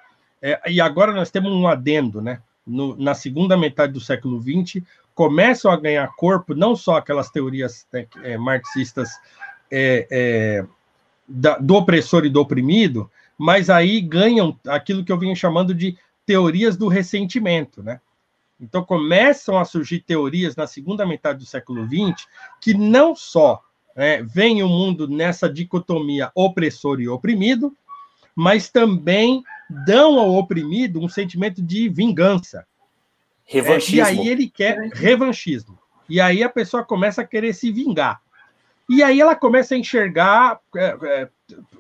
[0.43, 2.41] é, e agora nós temos um adendo, né?
[2.67, 4.83] No, na segunda metade do século XX,
[5.15, 9.11] começam a ganhar corpo não só aquelas teorias né, é, marxistas
[9.71, 10.67] é, é,
[11.27, 15.97] da, do opressor e do oprimido, mas aí ganham aquilo que eu vinha chamando de
[16.25, 18.01] teorias do ressentimento, né?
[18.61, 22.27] Então começam a surgir teorias na segunda metade do século XX
[22.61, 23.63] que não só
[23.97, 27.75] é, veem o mundo nessa dicotomia opressor e oprimido,
[28.35, 29.43] mas também
[29.85, 32.67] dão ao oprimido um sentimento de vingança.
[33.45, 34.07] Revanchismo.
[34.07, 35.79] É, e aí ele quer revanchismo.
[36.09, 38.21] E aí a pessoa começa a querer se vingar.
[38.89, 41.29] E aí ela começa a enxergar é, é,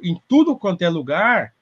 [0.02, 1.52] em tudo quanto é lugar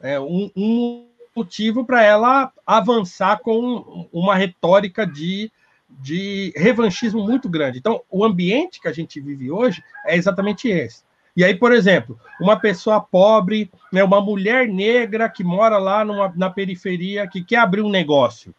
[0.00, 5.50] é, um, um motivo para ela avançar com uma retórica de,
[5.88, 7.78] de revanchismo muito grande.
[7.78, 11.02] Então, o ambiente que a gente vive hoje é exatamente esse.
[11.36, 16.32] E aí, por exemplo, uma pessoa pobre, né, uma mulher negra que mora lá numa,
[16.36, 18.54] na periferia, que quer abrir um negócio,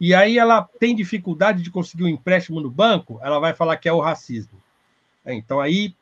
[0.00, 3.88] e aí ela tem dificuldade de conseguir um empréstimo no banco, ela vai falar que
[3.88, 4.58] é o racismo.
[5.24, 5.94] É, então aí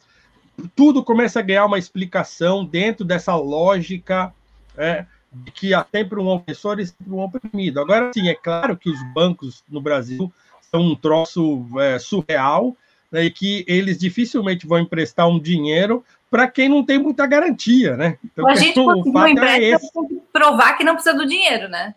[0.74, 4.32] tudo começa a ganhar uma explicação dentro dessa lógica
[4.76, 7.80] é, de que há sempre um opressor e sempre um oprimido.
[7.80, 10.32] Agora, sim, é claro que os bancos no Brasil
[10.70, 12.76] são um troço é, surreal
[13.10, 17.96] né, e que eles dificilmente vão emprestar um dinheiro para quem não tem muita garantia,
[17.96, 18.18] né?
[18.24, 21.94] Então, a gente conseguiu um empréstimo, é provar que não precisa do dinheiro, né?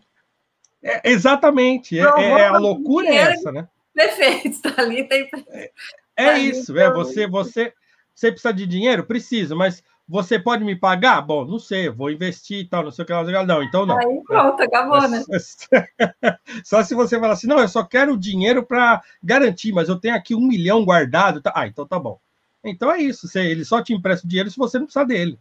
[0.82, 3.68] É, exatamente, é, é, a loucura é essa, né?
[3.94, 5.30] Perfeito, está ali, tem.
[5.50, 5.72] É,
[6.16, 7.74] é tá isso, é você, você,
[8.16, 11.22] você precisa de dinheiro, precisa, mas você pode me pagar?
[11.22, 13.46] Bom, não sei, vou investir e tal, não sei o que lá.
[13.46, 13.98] Não, então não.
[13.98, 15.24] Aí pronto, acabou, né?
[16.66, 20.14] Só se você falar assim, não, eu só quero dinheiro para garantir, mas eu tenho
[20.14, 21.40] aqui um milhão guardado.
[21.40, 21.54] Tá?
[21.56, 22.20] Ah, então tá bom.
[22.62, 25.40] Então é isso, ele só te empresta dinheiro se você não precisa dele.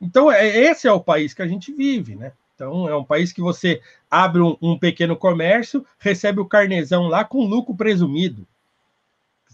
[0.00, 2.30] Então, é, esse é o país que a gente vive, né?
[2.54, 7.24] Então, é um país que você abre um, um pequeno comércio, recebe o carnezão lá
[7.24, 8.46] com lucro presumido.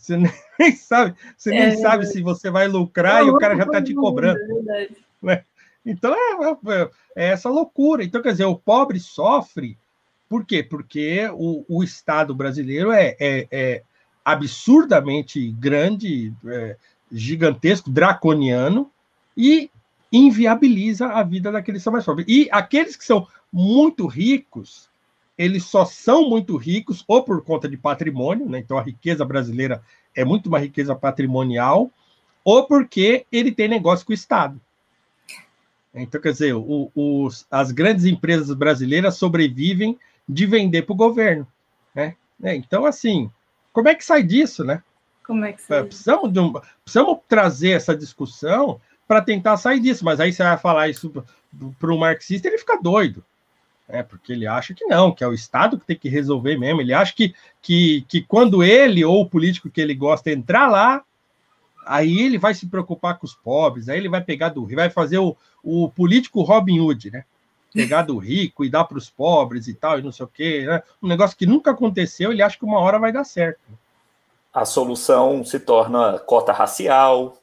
[0.02, 0.16] Você
[0.58, 3.80] nem sabe, você nem é, sabe se você vai lucrar e o cara já está
[3.80, 4.38] te cobrando.
[4.70, 4.88] É
[5.22, 5.44] né?
[5.86, 8.02] Então é, é, é, essa loucura.
[8.02, 9.78] Então, quer dizer, o pobre sofre.
[10.28, 10.62] Por quê?
[10.62, 13.82] Porque o, o Estado brasileiro é, é,
[14.24, 16.32] absurdamente grande,
[17.10, 18.90] gigantesco, draconiano,
[19.36, 19.70] e
[20.10, 22.26] inviabiliza a vida daqueles que são mais pobres.
[22.28, 24.88] E aqueles que são muito ricos,
[25.36, 28.58] eles só são muito ricos ou por conta de patrimônio, né?
[28.58, 29.82] então a riqueza brasileira
[30.14, 31.90] é muito uma riqueza patrimonial,
[32.44, 34.60] ou porque ele tem negócio com o Estado.
[35.94, 41.46] Então, quer dizer, o, os, as grandes empresas brasileiras sobrevivem de vender para o governo.
[41.94, 42.16] Né?
[42.42, 43.30] É, então, assim,
[43.72, 44.82] como é que sai disso, né?
[45.22, 45.84] Como é que sai?
[45.84, 46.52] Precisamos, um,
[46.82, 51.12] precisamos trazer essa discussão para tentar sair disso, mas aí você vai falar isso
[51.78, 53.22] para o marxista, ele fica doido
[53.92, 54.02] né?
[54.02, 56.80] Porque ele acha que não, que é o Estado que tem que resolver mesmo.
[56.80, 61.04] Ele acha que, que, que quando ele ou o político que ele gosta entrar lá,
[61.86, 65.18] aí ele vai se preocupar com os pobres, aí ele vai pegar do vai fazer
[65.18, 67.24] o, o político Robin Hood, né?
[67.74, 70.64] Pegar do rico e dar para os pobres e tal, e não sei o quê,
[70.66, 70.82] né?
[71.02, 73.60] Um negócio que nunca aconteceu, ele acha que uma hora vai dar certo.
[74.52, 77.38] A solução se torna cota racial,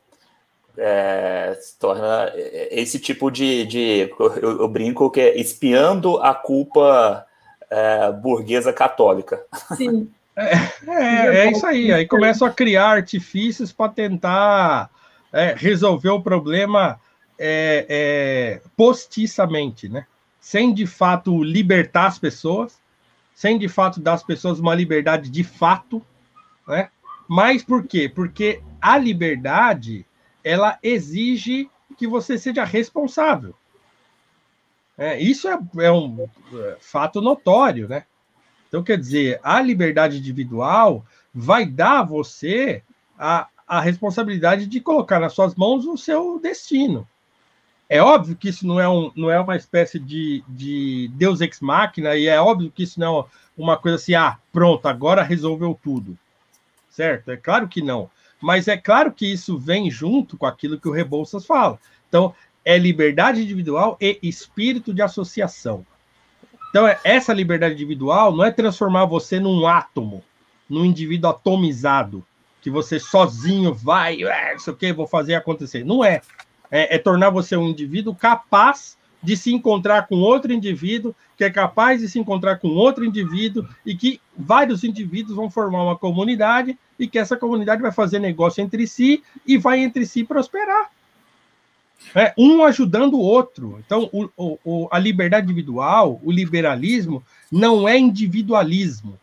[0.77, 7.25] é, se torna esse tipo de, de eu, eu, brinco que é espiando a culpa
[7.69, 9.41] é, burguesa católica.
[9.75, 10.09] Sim.
[10.35, 10.53] É,
[10.87, 11.91] é, é, isso aí.
[11.91, 14.89] Aí começam a criar artifícios para tentar
[15.33, 16.99] é, resolver o problema
[17.37, 20.05] é, é, postiçamente, né?
[20.39, 22.79] Sem de fato libertar as pessoas,
[23.35, 26.01] sem de fato dar às pessoas uma liberdade de fato,
[26.67, 26.89] né?
[27.27, 28.09] Mas por quê?
[28.09, 30.05] Porque a liberdade
[30.43, 33.53] ela exige que você seja responsável.
[34.97, 38.05] É, isso é, é um é, fato notório, né?
[38.67, 42.83] Então, quer dizer, a liberdade individual vai dar a você
[43.17, 47.07] a, a responsabilidade de colocar nas suas mãos o seu destino.
[47.87, 51.59] É óbvio que isso não é, um, não é uma espécie de, de Deus ex
[51.59, 53.25] machina, e é óbvio que isso não é
[53.57, 56.17] uma coisa assim, ah, pronto, agora resolveu tudo.
[56.89, 57.31] Certo?
[57.31, 58.09] É claro que não.
[58.41, 61.79] Mas é claro que isso vem junto com aquilo que o Rebouças fala.
[62.07, 62.33] Então,
[62.63, 65.85] é liberdade individual e espírito de associação.
[66.69, 70.23] Então, é, essa liberdade individual não é transformar você num átomo,
[70.69, 72.23] num indivíduo atomizado,
[72.61, 75.83] que você sozinho vai, é, isso que vou fazer acontecer.
[75.83, 76.21] Não é.
[76.69, 76.95] é.
[76.95, 82.01] É tornar você um indivíduo capaz de se encontrar com outro indivíduo, que é capaz
[82.01, 87.07] de se encontrar com outro indivíduo, e que vários indivíduos vão formar uma comunidade, e
[87.07, 90.91] que essa comunidade vai fazer negócio entre si e vai entre si prosperar.
[92.15, 93.81] É, um ajudando o outro.
[93.85, 99.19] Então, o, o, a liberdade individual, o liberalismo, não é individualismo.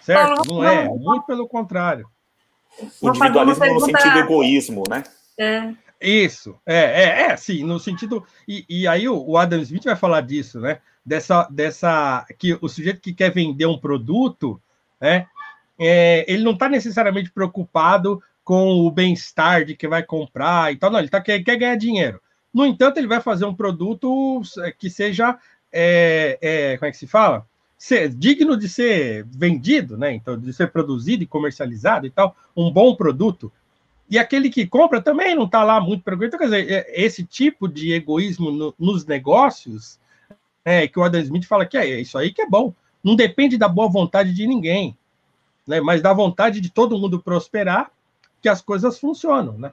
[0.00, 0.46] Certo?
[0.46, 2.08] Não é, muito pelo contrário.
[3.00, 5.04] O individualismo no sentido egoísmo, né?
[5.38, 5.74] É.
[6.00, 8.24] Isso, é, é, é, sim, no sentido.
[8.46, 10.80] E, e aí o, o, Adam Smith vai falar disso, né?
[11.04, 14.60] dessa, dessa que o sujeito que quer vender um produto,
[15.00, 15.26] né,
[15.78, 20.90] é, ele não está necessariamente preocupado com o bem-estar de quem vai comprar e tal,
[20.90, 22.20] não, ele tá, quer, quer ganhar dinheiro.
[22.52, 24.42] No entanto, ele vai fazer um produto
[24.78, 25.36] que seja,
[25.72, 27.44] é, é, como é que se fala?
[27.76, 30.14] Ser, digno de ser vendido, né?
[30.14, 33.50] Então, de ser produzido e comercializado e tal, um bom produto.
[34.08, 36.28] E aquele que compra também não está lá muito preocupado.
[36.28, 39.98] Então, quer dizer, é, esse tipo de egoísmo no, nos negócios,
[40.64, 42.72] é, que o Adam Smith fala que é isso aí que é bom.
[43.02, 44.96] Não depende da boa vontade de ninguém,
[45.66, 45.80] né?
[45.80, 47.90] mas da vontade de todo mundo prosperar
[48.40, 49.72] que as coisas funcionam, né?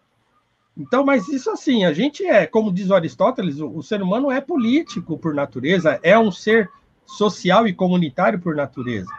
[0.77, 4.39] Então, mas isso assim, a gente é, como diz Aristóteles, o, o, ser humano é
[4.39, 6.71] político por natureza, é um ser
[7.05, 9.11] social e comunitário por natureza.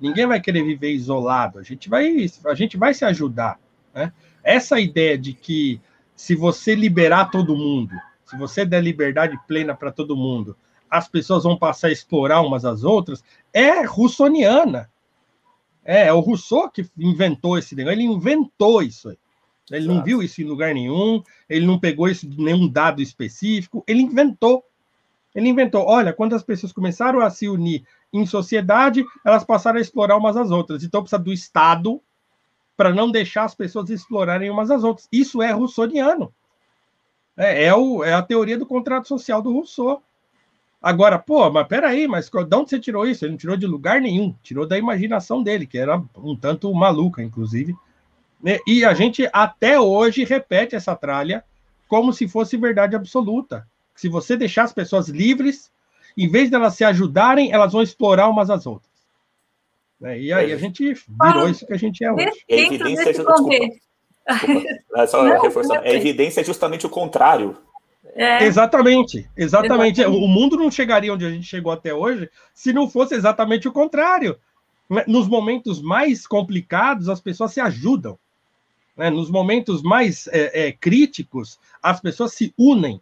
[0.00, 3.60] Ninguém vai querer viver isolado, a gente vai, a gente vai se ajudar,
[3.94, 4.12] né?
[4.42, 5.78] Essa ideia de que
[6.16, 7.94] se você liberar todo mundo,
[8.24, 10.56] se você der liberdade plena para todo mundo,
[10.90, 14.90] as pessoas vão passar a explorar umas às outras, é russoniana.
[15.90, 19.16] É, é o Rousseau que inventou esse negócio, ele inventou isso aí.
[19.70, 19.96] Ele Exato.
[19.96, 24.02] não viu isso em lugar nenhum, ele não pegou isso de nenhum dado específico, ele
[24.02, 24.62] inventou.
[25.34, 29.80] Ele inventou, olha, quando as pessoas começaram a se unir em sociedade, elas passaram a
[29.80, 30.84] explorar umas às outras.
[30.84, 32.02] Então precisa do Estado
[32.76, 35.08] para não deixar as pessoas explorarem umas às outras.
[35.10, 36.34] Isso é russoniano.
[37.34, 40.02] É, é, o, é a teoria do contrato social do Rousseau.
[40.80, 43.24] Agora, pô, mas peraí, mas de onde você tirou isso?
[43.24, 47.22] Ele não tirou de lugar nenhum, tirou da imaginação dele, que era um tanto maluca,
[47.22, 47.74] inclusive.
[48.66, 51.44] E a gente até hoje repete essa tralha
[51.88, 53.66] como se fosse verdade absoluta.
[53.96, 55.72] Se você deixar as pessoas livres,
[56.16, 58.92] em vez de elas se ajudarem, elas vão explorar umas às outras.
[60.00, 60.20] Né?
[60.20, 62.30] E aí a gente virou isso que a gente é hoje.
[62.48, 63.50] É evidência, desculpa,
[64.30, 67.56] desculpa, é só reforçar, é evidência justamente o contrário
[68.18, 68.44] é.
[68.44, 70.04] Exatamente, exatamente.
[70.04, 73.72] O mundo não chegaria onde a gente chegou até hoje se não fosse exatamente o
[73.72, 74.36] contrário.
[74.90, 75.04] Né?
[75.06, 78.18] Nos momentos mais complicados, as pessoas se ajudam.
[78.96, 79.08] Né?
[79.08, 83.00] Nos momentos mais é, é, críticos, as pessoas se unem.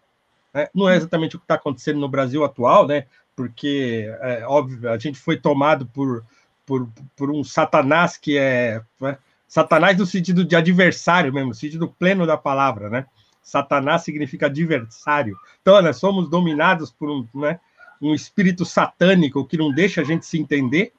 [0.52, 0.68] Né?
[0.74, 3.06] Não é exatamente o que está acontecendo no Brasil atual, né?
[3.34, 6.24] porque, é, óbvio, a gente foi tomado por,
[6.66, 8.82] por, por um satanás que é.
[9.00, 9.16] Né?
[9.48, 13.06] Satanás no sentido de adversário mesmo, no sentido pleno da palavra, né?
[13.46, 15.38] Satanás significa adversário.
[15.62, 17.60] Então, nós somos dominados por um, né,
[18.02, 20.92] um espírito satânico que não deixa a gente se entender,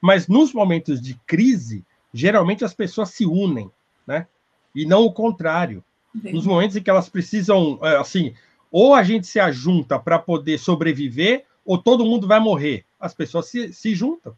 [0.00, 3.70] mas nos momentos de crise, geralmente as pessoas se unem,
[4.06, 4.26] né?
[4.74, 5.84] E não o contrário.
[6.14, 6.34] Entendi.
[6.34, 8.32] Nos momentos em que elas precisam, é, assim,
[8.72, 12.86] ou a gente se ajunta para poder sobreviver, ou todo mundo vai morrer.
[12.98, 14.34] As pessoas se, se juntam.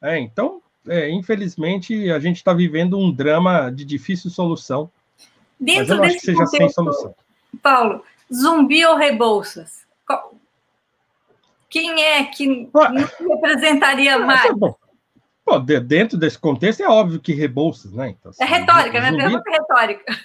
[0.00, 4.88] É, então, é, infelizmente, a gente está vivendo um drama de difícil solução
[5.62, 7.14] Dentro desse que seja contexto, sem solução.
[7.62, 9.82] Paulo, zumbi ou Rebouças?
[11.70, 14.50] Quem é que não representaria mais?
[15.44, 18.10] Pô, dentro desse contexto é óbvio que Rebouças, né?
[18.10, 19.10] Então, assim, é retórica, né?
[19.10, 19.22] Zumbi...
[19.22, 20.18] Pergunta retórica.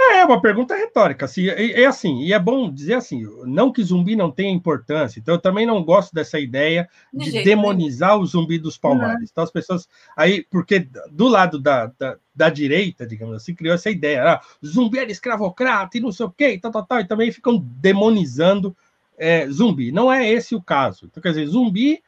[0.00, 1.26] É, é uma pergunta retórica.
[1.26, 5.20] Assim, é, é, assim, e é bom dizer assim, não que zumbi não tenha importância.
[5.20, 9.30] Então, eu também não gosto dessa ideia de, de demonizar o zumbi dos palmares.
[9.30, 9.86] Então, as pessoas.
[10.16, 14.24] Aí, porque do lado da, da, da direita, digamos assim, criou essa ideia.
[14.24, 17.30] Ah, zumbi era escravocrata e não sei o quê, e tal, tal, tal, e também
[17.30, 18.74] ficam demonizando
[19.18, 19.92] é, zumbi.
[19.92, 21.06] Não é esse o caso.
[21.06, 22.02] Então, quer dizer, zumbi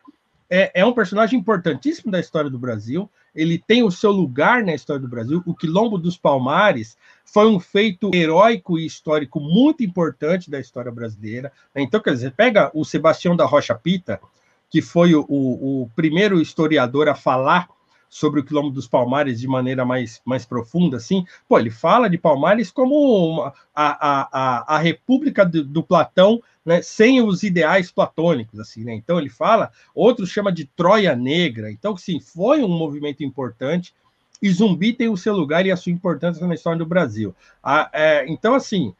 [0.48, 4.74] é, é um personagem importantíssimo da história do Brasil ele tem o seu lugar na
[4.74, 5.42] história do Brasil.
[5.46, 11.52] O Quilombo dos Palmares foi um feito heróico e histórico muito importante da história brasileira.
[11.74, 14.20] Então, quer dizer, pega o Sebastião da Rocha Pita,
[14.68, 17.68] que foi o, o, o primeiro historiador a falar
[18.12, 22.18] sobre o Quilombo dos Palmares de maneira mais, mais profunda, assim, pô, ele fala de
[22.18, 28.60] Palmares como uma, a, a, a, República do, do Platão, né, sem os ideais platônicos,
[28.60, 28.94] assim, né?
[28.94, 31.72] Então ele fala, outro chama de Troia Negra.
[31.72, 33.94] Então, sim, foi um movimento importante
[34.42, 37.34] e Zumbi tem o seu lugar e a sua importância na história do Brasil.
[37.64, 38.94] Ah, é, então, assim,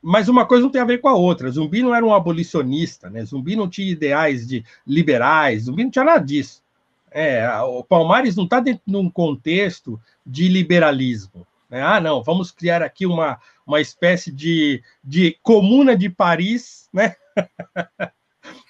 [0.00, 1.50] mas uma coisa não tem a ver com a outra.
[1.50, 3.22] Zumbi não era um abolicionista, né?
[3.26, 6.62] Zumbi não tinha ideais de liberais, Zumbi não tinha nada disso.
[7.10, 11.46] É, o Palmares não está dentro de um contexto de liberalismo.
[11.68, 11.82] Né?
[11.82, 17.14] Ah, não, vamos criar aqui uma, uma espécie de, de comuna de Paris, né?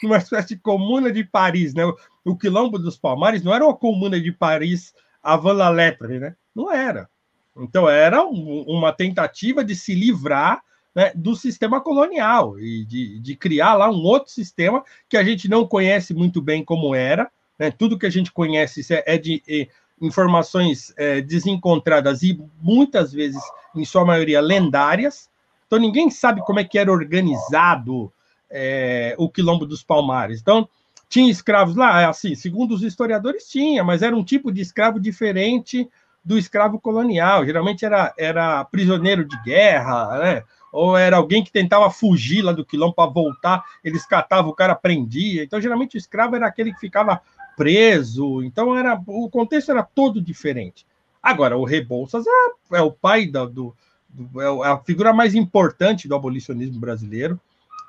[0.02, 1.84] uma espécie de comuna de Paris, né?
[2.24, 6.36] O, Quilombo dos Palmares não era uma comuna de Paris avant la lettre, né?
[6.54, 7.08] Não era.
[7.56, 10.62] Então, era um, uma tentativa de se livrar
[10.94, 15.48] né, do sistema colonial e de, de criar lá um outro sistema que a gente
[15.48, 17.70] não conhece muito bem como era, né?
[17.70, 19.68] Tudo que a gente conhece é de é,
[20.00, 23.42] informações é, desencontradas e muitas vezes,
[23.74, 25.28] em sua maioria, lendárias.
[25.66, 28.12] Então ninguém sabe como é que era organizado
[28.50, 30.40] é, o Quilombo dos Palmares.
[30.40, 30.68] Então,
[31.08, 35.88] tinha escravos lá, assim, segundo os historiadores, tinha, mas era um tipo de escravo diferente
[36.22, 37.44] do escravo colonial.
[37.46, 40.42] Geralmente era, era prisioneiro de guerra, né?
[40.72, 44.74] ou era alguém que tentava fugir lá do quilombo para voltar, eles catavam, o cara
[44.74, 45.42] prendia.
[45.42, 47.20] Então, geralmente, o escravo era aquele que ficava
[47.58, 48.42] preso.
[48.44, 50.86] Então, era o contexto era todo diferente.
[51.20, 53.74] Agora, o Rebouças é, é o pai da, do,
[54.08, 57.38] do, é a figura mais importante do abolicionismo brasileiro.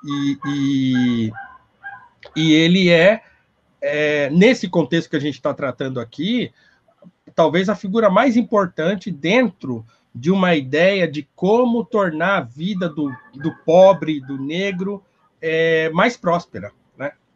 [0.04, 1.32] E, e,
[2.34, 3.22] e ele é,
[3.80, 6.52] é, nesse contexto que a gente está tratando aqui,
[7.34, 13.14] talvez a figura mais importante dentro de uma ideia de como tornar a vida do,
[13.34, 15.04] do pobre, do negro,
[15.40, 16.72] é, mais próspera.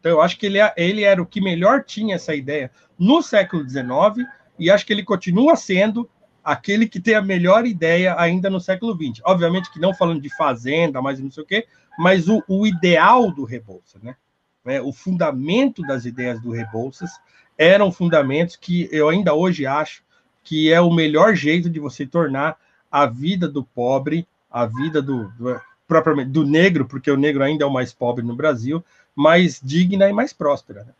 [0.05, 3.23] Então, eu acho que ele, é, ele era o que melhor tinha essa ideia no
[3.23, 4.29] século XIX,
[4.59, 6.07] e acho que ele continua sendo
[6.43, 9.19] aquele que tem a melhor ideia ainda no século XX.
[9.25, 11.65] Obviamente que não falando de fazenda, mas não sei o quê,
[11.97, 14.15] mas o, o ideal do Rebouças, né?
[14.63, 17.09] É, o fundamento das ideias do Rebouças
[17.57, 20.03] eram fundamentos que eu ainda hoje acho
[20.43, 22.59] que é o melhor jeito de você tornar
[22.91, 27.63] a vida do pobre, a vida do, do propriamente do negro, porque o negro ainda
[27.63, 28.83] é o mais pobre no Brasil,
[29.15, 30.83] mais digna e mais próspera.
[30.83, 30.93] Né?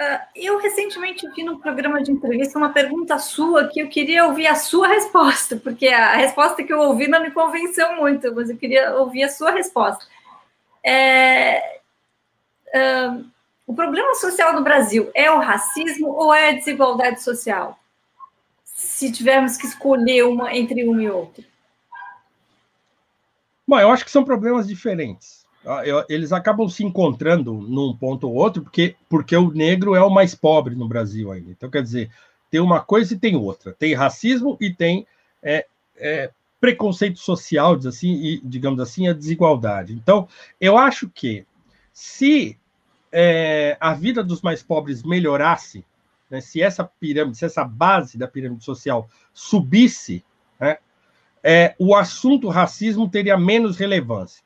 [0.00, 4.46] Uh, eu recentemente vi no programa de entrevista uma pergunta sua que eu queria ouvir
[4.46, 8.56] a sua resposta, porque a resposta que eu ouvi não me convenceu muito, mas eu
[8.56, 10.04] queria ouvir a sua resposta.
[10.82, 11.80] É,
[12.74, 13.24] uh,
[13.66, 17.78] o problema social no Brasil é o racismo ou é a desigualdade social?
[18.64, 21.44] Se tivermos que escolher uma entre um e outro.
[23.68, 25.39] Bom, eu acho que são problemas diferentes.
[26.08, 30.34] Eles acabam se encontrando num ponto ou outro, porque, porque o negro é o mais
[30.34, 31.50] pobre no Brasil ainda.
[31.50, 32.10] Então, quer dizer,
[32.50, 33.72] tem uma coisa e tem outra.
[33.72, 35.06] Tem racismo e tem
[35.42, 36.30] é, é,
[36.60, 39.92] preconceito social, assim, e, digamos assim, a desigualdade.
[39.92, 40.26] Então,
[40.60, 41.44] eu acho que
[41.92, 42.58] se
[43.12, 45.84] é, a vida dos mais pobres melhorasse,
[46.30, 50.24] né, se essa pirâmide, se essa base da pirâmide social subisse,
[50.58, 50.78] né,
[51.42, 54.42] é, o assunto racismo teria menos relevância.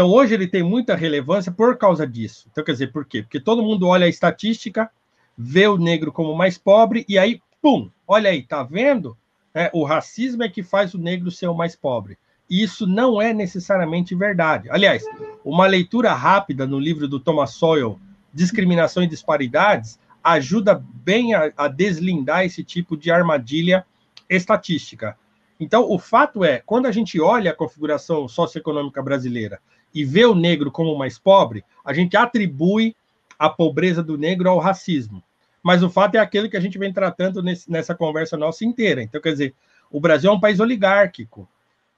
[0.00, 2.48] Então, hoje ele tem muita relevância por causa disso.
[2.50, 3.20] Então, quer dizer, por quê?
[3.20, 4.90] Porque todo mundo olha a estatística,
[5.36, 9.14] vê o negro como mais pobre, e aí, pum, olha aí, tá vendo?
[9.52, 12.16] É, o racismo é que faz o negro ser o mais pobre.
[12.48, 14.70] Isso não é necessariamente verdade.
[14.70, 15.04] Aliás,
[15.44, 18.00] uma leitura rápida no livro do Thomas Sowell,
[18.32, 23.84] Discriminação e Disparidades, ajuda bem a, a deslindar esse tipo de armadilha
[24.30, 25.14] estatística.
[25.60, 29.60] Então, o fato é, quando a gente olha a configuração socioeconômica brasileira
[29.94, 32.94] e vê o negro como mais pobre, a gente atribui
[33.38, 35.22] a pobreza do negro ao racismo.
[35.62, 39.02] Mas o fato é aquele que a gente vem tratando nesse, nessa conversa nossa inteira.
[39.02, 39.54] Então, quer dizer,
[39.90, 41.48] o Brasil é um país oligárquico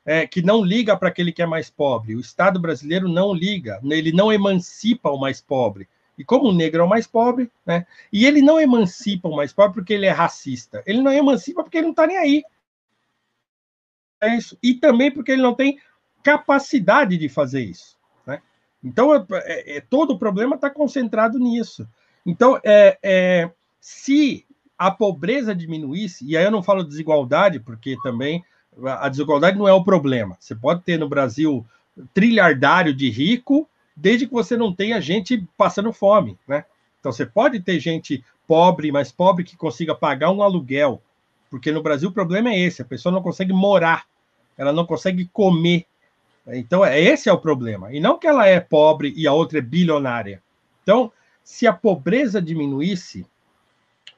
[0.05, 2.17] é, que não liga para aquele que é mais pobre.
[2.17, 5.89] O Estado brasileiro não liga, ele não emancipa o mais pobre.
[6.19, 7.87] E como o negro é o mais pobre, né?
[8.13, 10.83] E ele não emancipa o mais pobre porque ele é racista.
[10.87, 12.43] Ele não emancipa porque ele não está nem aí.
[14.21, 14.57] É isso.
[14.63, 15.79] E também porque ele não tem
[16.23, 17.97] capacidade de fazer isso.
[18.27, 18.41] Né?
[18.83, 21.89] Então, é, é, todo o problema está concentrado nisso.
[22.25, 23.51] Então, é, é,
[23.81, 24.47] se
[24.79, 28.45] a pobreza diminuísse, e aí eu não falo desigualdade, porque também
[28.85, 30.37] a desigualdade não é o problema.
[30.41, 31.65] Você pode ter no Brasil
[32.15, 36.65] trilhardário de rico, desde que você não tenha gente passando fome, né?
[36.99, 41.03] Então você pode ter gente pobre, mas pobre que consiga pagar um aluguel,
[41.51, 44.07] porque no Brasil o problema é esse, a pessoa não consegue morar,
[44.57, 45.87] ela não consegue comer.
[46.47, 49.59] Então é esse é o problema, e não que ela é pobre e a outra
[49.59, 50.43] é bilionária.
[50.83, 51.13] Então,
[51.45, 53.27] se a pobreza diminuísse,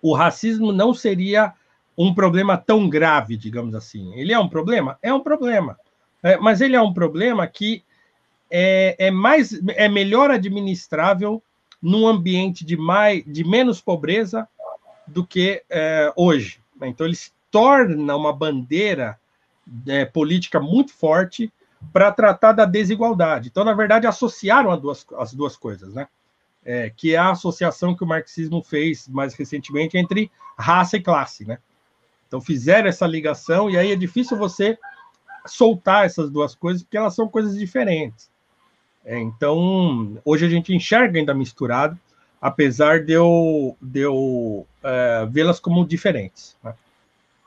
[0.01, 1.55] o racismo não seria
[1.97, 4.13] um problema tão grave, digamos assim.
[4.15, 4.99] Ele é um problema?
[5.03, 5.79] É um problema.
[6.23, 7.83] É, mas ele é um problema que
[8.51, 11.43] é, é, mais, é melhor administrável
[11.81, 14.49] num ambiente de, mais, de menos pobreza
[15.07, 16.61] do que é, hoje.
[16.83, 19.19] Então, ele se torna uma bandeira
[19.87, 21.53] é, política muito forte
[21.93, 23.49] para tratar da desigualdade.
[23.49, 26.09] Então, na verdade, associaram as duas, as duas coisas, né?
[26.65, 31.45] É, que é a associação que o marxismo fez mais recentemente entre raça e classe,
[31.45, 31.59] né?
[32.27, 34.79] Então fizeram essa ligação e aí é difícil você
[35.47, 38.31] soltar essas duas coisas porque elas são coisas diferentes.
[39.05, 41.99] É, então hoje a gente enxerga ainda misturado,
[42.41, 46.57] apesar de eu, de eu é, vê-las como diferentes.
[46.65, 46.75] Né?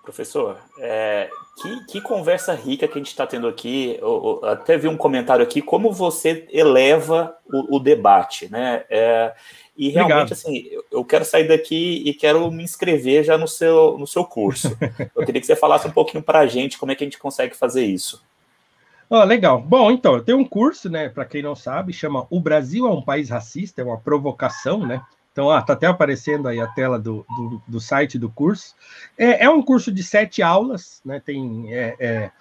[0.08, 1.30] Professor, é,
[1.62, 3.98] que, que, conversa rica que a gente está tendo aqui.
[4.00, 8.86] Eu, eu, até vi um comentário aqui, como você eleva o, o debate, né?
[8.90, 9.34] É,
[9.76, 10.32] e realmente, Obrigado.
[10.32, 14.78] assim, eu quero sair daqui e quero me inscrever já no seu, no seu curso.
[15.14, 17.20] eu queria que você falasse um pouquinho para a gente como é que a gente
[17.20, 18.24] consegue fazer isso.
[19.10, 19.62] Oh, legal.
[19.62, 22.90] Bom, então, eu tenho um curso, né, para quem não sabe, chama O Brasil é
[22.90, 25.02] um País Racista, é uma provocação, né?
[25.38, 28.74] Então, ah, tá até aparecendo aí a tela do, do, do site do curso.
[29.16, 31.22] É, é, um curso de sete aulas, né?
[31.24, 32.32] Tem é, é,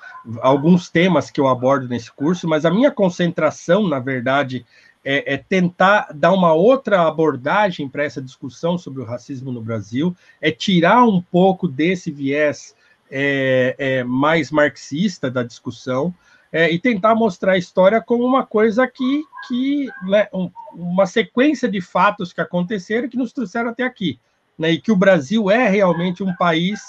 [0.40, 4.64] alguns temas que eu abordo nesse curso, mas a minha concentração, na verdade,
[5.05, 10.16] é, é tentar dar uma outra abordagem para essa discussão sobre o racismo no Brasil,
[10.40, 12.74] é tirar um pouco desse viés
[13.10, 16.14] é, é, mais marxista da discussão
[16.52, 21.68] é, e tentar mostrar a história como uma coisa que, que né, um, uma sequência
[21.68, 24.18] de fatos que aconteceram que nos trouxeram até aqui,
[24.59, 26.81] né, e que o Brasil é realmente um país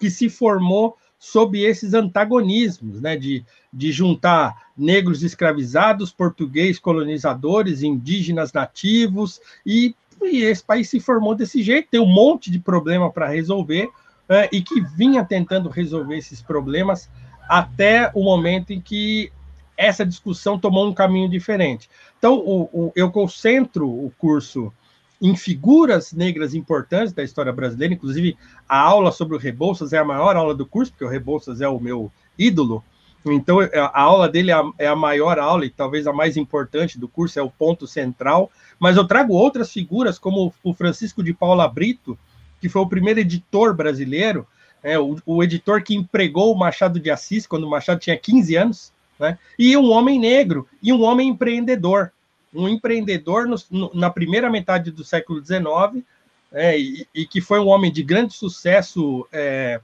[0.00, 8.52] que se formou sob esses antagonismos, né, de, de juntar negros escravizados, portugueses colonizadores, indígenas
[8.52, 13.28] nativos, e, e, esse país se formou desse jeito, tem um monte de problema para
[13.28, 13.88] resolver,
[14.28, 17.08] é, e que vinha tentando resolver esses problemas
[17.48, 19.32] até o momento em que
[19.76, 21.88] essa discussão tomou um caminho diferente.
[22.18, 24.72] Então, o, o, eu concentro o curso
[25.20, 28.36] em figuras negras importantes da história brasileira, inclusive
[28.68, 31.68] a aula sobre o Rebouças é a maior aula do curso, porque o Rebouças é
[31.68, 32.84] o meu ídolo,
[33.32, 36.98] então a aula dele é a, é a maior aula e talvez a mais importante
[36.98, 41.32] do curso, é o ponto central, mas eu trago outras figuras, como o Francisco de
[41.32, 42.18] Paula Brito,
[42.60, 44.46] que foi o primeiro editor brasileiro,
[44.84, 48.54] é, o, o, editor que empregou o Machado de Assis quando o Machado tinha 15
[48.54, 49.38] anos, né?
[49.58, 52.12] e um homem negro, e um homem empreendedor.
[52.54, 56.04] Um empreendedor no, no, na primeira metade do século XIX,
[56.52, 59.80] é, e, e, que foi um homem de grande sucesso é,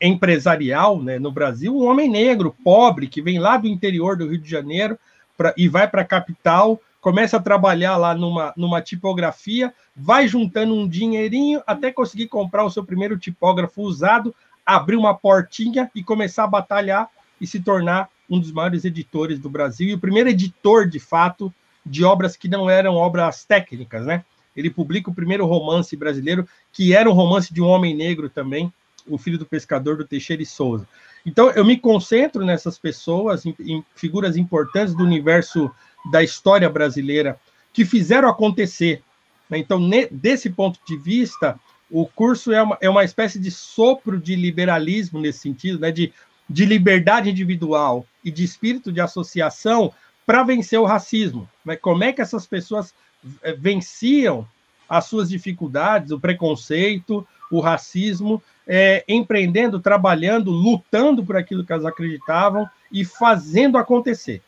[0.00, 4.38] empresarial né, no Brasil, um homem negro, pobre, que vem lá do interior do Rio
[4.38, 4.98] de Janeiro
[5.36, 10.74] pra, e vai para a capital começa a trabalhar lá numa, numa tipografia, vai juntando
[10.74, 16.44] um dinheirinho até conseguir comprar o seu primeiro tipógrafo usado, abrir uma portinha e começar
[16.44, 17.08] a batalhar
[17.40, 21.52] e se tornar um dos maiores editores do Brasil e o primeiro editor, de fato,
[21.84, 24.24] de obras que não eram obras técnicas, né?
[24.54, 28.72] Ele publica o primeiro romance brasileiro, que era um romance de um homem negro também,
[29.06, 30.86] O Filho do Pescador, do Teixeira e Souza.
[31.24, 35.70] Então, eu me concentro nessas pessoas, em, em figuras importantes do universo
[36.10, 37.38] da história brasileira
[37.72, 39.02] que fizeram acontecer.
[39.48, 39.58] Né?
[39.58, 41.58] Então, desse ponto de vista,
[41.90, 45.90] o curso é uma, é uma espécie de sopro de liberalismo nesse sentido, né?
[45.90, 46.12] de,
[46.48, 49.92] de liberdade individual e de espírito de associação
[50.24, 51.48] para vencer o racismo.
[51.64, 51.76] Né?
[51.76, 52.94] Como é que essas pessoas
[53.42, 54.46] eh, venciam
[54.88, 61.84] as suas dificuldades, o preconceito, o racismo, é, empreendendo, trabalhando, lutando por aquilo que elas
[61.84, 64.42] acreditavam e fazendo acontecer.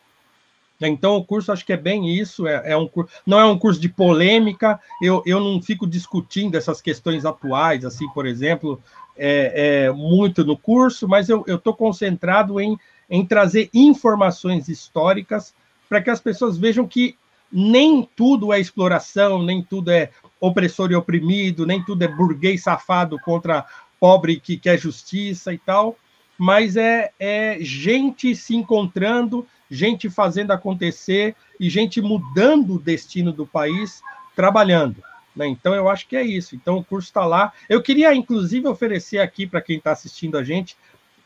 [0.88, 2.88] Então, o curso acho que é bem isso, é, é um
[3.26, 8.08] não é um curso de polêmica, eu, eu não fico discutindo essas questões atuais, assim,
[8.10, 8.80] por exemplo,
[9.16, 12.78] é, é muito no curso, mas eu estou concentrado em,
[13.08, 15.54] em trazer informações históricas
[15.88, 17.16] para que as pessoas vejam que
[17.52, 20.10] nem tudo é exploração, nem tudo é
[20.40, 23.66] opressor e oprimido, nem tudo é burguês safado contra
[24.00, 25.96] pobre que quer justiça e tal,
[26.36, 33.46] mas é, é gente se encontrando gente fazendo acontecer e gente mudando o destino do
[33.46, 34.02] país
[34.36, 35.02] trabalhando.
[35.34, 35.46] Né?
[35.48, 36.54] Então, eu acho que é isso.
[36.54, 37.52] Então, o curso está lá.
[37.68, 40.76] Eu queria, inclusive, oferecer aqui para quem está assistindo a gente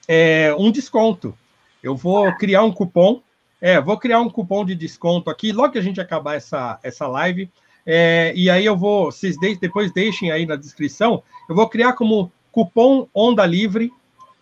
[0.07, 1.37] é, um desconto.
[1.83, 3.21] Eu vou criar um cupom.
[3.61, 7.07] É, vou criar um cupom de desconto aqui, logo que a gente acabar essa, essa
[7.07, 7.51] live.
[7.85, 11.93] É, e aí eu vou, vocês de, depois deixem aí na descrição, eu vou criar
[11.93, 13.93] como cupom Onda Livre,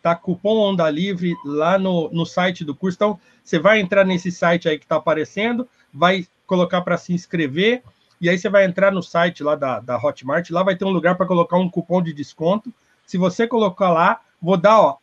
[0.02, 0.14] tá?
[0.16, 2.96] Cupom Onda Livre lá no, no site do curso.
[2.96, 7.82] Então, você vai entrar nesse site aí que está aparecendo, vai colocar para se inscrever,
[8.20, 10.90] e aí você vai entrar no site lá da, da Hotmart, lá vai ter um
[10.90, 12.72] lugar para colocar um cupom de desconto.
[13.06, 14.96] Se você colocar lá, vou dar ó,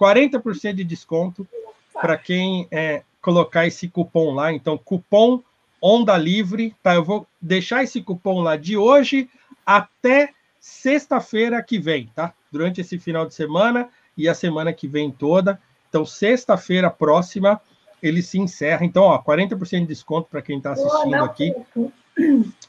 [0.00, 1.46] 40% de desconto
[1.92, 4.52] para quem é, colocar esse cupom lá.
[4.52, 5.42] Então, cupom
[5.80, 6.94] Onda Livre, tá?
[6.94, 9.28] Eu vou deixar esse cupom lá de hoje
[9.64, 12.32] até sexta-feira que vem, tá?
[12.50, 15.60] Durante esse final de semana e a semana que vem toda.
[15.88, 17.60] Então, sexta-feira próxima,
[18.02, 18.84] ele se encerra.
[18.84, 21.54] Então, ó, 40% de desconto para quem está assistindo aqui.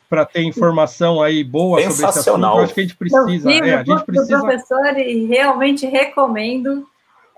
[0.10, 3.50] Para ter informação aí boa sobre esse assunto, eu acho que a gente precisa.
[3.50, 4.40] é, a gente precisa...
[4.40, 6.86] professor e realmente recomendo.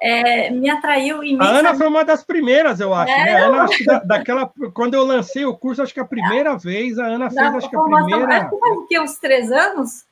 [0.02, 1.56] É, me atraiu imensamente.
[1.57, 3.11] A Ana foi uma das primeiras, eu acho.
[3.11, 3.36] É, né?
[3.36, 6.98] A Ana, acho da, daquela, quando eu lancei o curso, acho que a primeira vez,
[6.98, 8.38] a Ana fez, acho que a primeira.
[8.38, 10.06] Acho que uns três anos?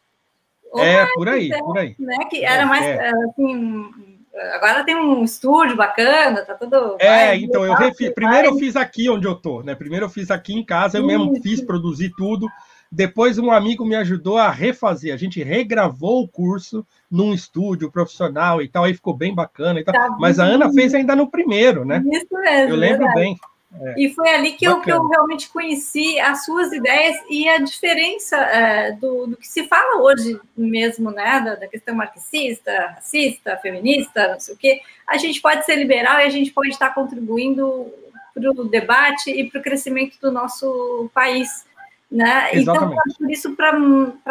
[0.75, 1.95] é, por aí, por aí.
[1.97, 2.17] Né?
[2.29, 3.09] Que era mais é.
[3.09, 4.16] assim,
[4.53, 6.97] agora tem um estúdio bacana, tá tudo.
[6.99, 8.11] É, vai, então eu refi...
[8.11, 9.76] primeiro eu fiz aqui onde eu tô, né?
[9.76, 11.07] Primeiro eu fiz aqui em casa, eu Isso.
[11.07, 12.47] mesmo fiz, produzi tudo.
[12.91, 15.14] Depois um amigo me ajudou a refazer.
[15.14, 19.84] A gente regravou o curso num estúdio profissional e tal, aí ficou bem bacana e
[19.84, 19.93] tal.
[19.93, 22.01] Tá Mas a Ana fez ainda no primeiro, né?
[22.11, 22.73] Isso mesmo.
[22.73, 23.19] Eu lembro verdade.
[23.19, 23.38] bem.
[23.81, 23.95] É.
[23.98, 28.38] E foi ali que eu, que eu, realmente conheci as suas ideias e a diferença
[28.38, 31.41] é, do, do, que se fala hoje mesmo, né?
[31.41, 34.81] Da, da, questão marxista, racista, feminista, não sei o quê.
[35.06, 37.91] A gente pode ser liberal e a gente pode estar contribuindo
[38.34, 41.65] para o debate e para o crescimento do nosso país.
[42.10, 42.49] Né?
[42.53, 43.73] Então, por isso, para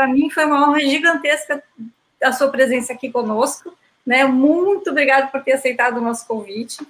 [0.08, 1.62] mim, foi uma honra gigantesca
[2.22, 3.76] a sua presença aqui conosco.
[4.04, 4.24] Né?
[4.24, 6.86] Muito obrigado por ter aceitado o nosso convite.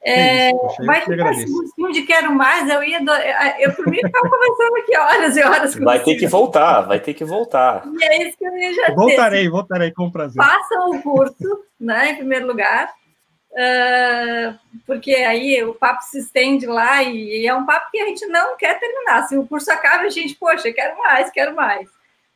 [0.00, 3.00] É, isso, vai ficar esse gostinho de quero mais, eu ia.
[3.00, 3.12] Do...
[3.58, 7.00] Eu, por mim, ficava conversando aqui horas e horas com Vai ter que voltar, vai
[7.00, 7.82] ter que voltar.
[7.98, 9.50] E é isso que eu ia já Voltarei, dizer.
[9.50, 10.42] voltarei com prazer.
[10.42, 12.92] Façam o curso, né, em primeiro lugar,
[13.50, 18.06] uh, porque aí o papo se estende lá e, e, é um papo que a
[18.06, 19.26] gente não quer terminar.
[19.26, 21.88] Se o curso acaba, a gente, poxa, quero mais, quero mais.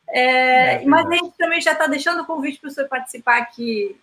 [0.09, 3.95] É, é mas a gente também já está deixando o convite para você participar aqui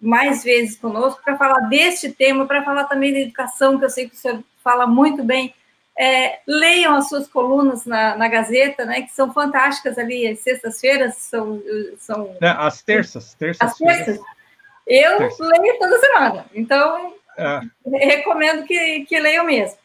[0.00, 4.08] mais vezes conosco para falar deste tema, para falar também da educação, que eu sei
[4.08, 5.54] que o senhor fala muito bem.
[5.98, 11.16] É, leiam as suas colunas na, na, Gazeta, né, que são fantásticas ali, as sextas-feiras
[11.16, 11.60] são...
[11.98, 13.68] são é, as terças, terças.
[13.68, 14.20] As terças.
[14.86, 15.38] Eu terças.
[15.40, 17.60] leio toda semana, então é.
[17.84, 19.76] recomendo que, que leiam mesmo.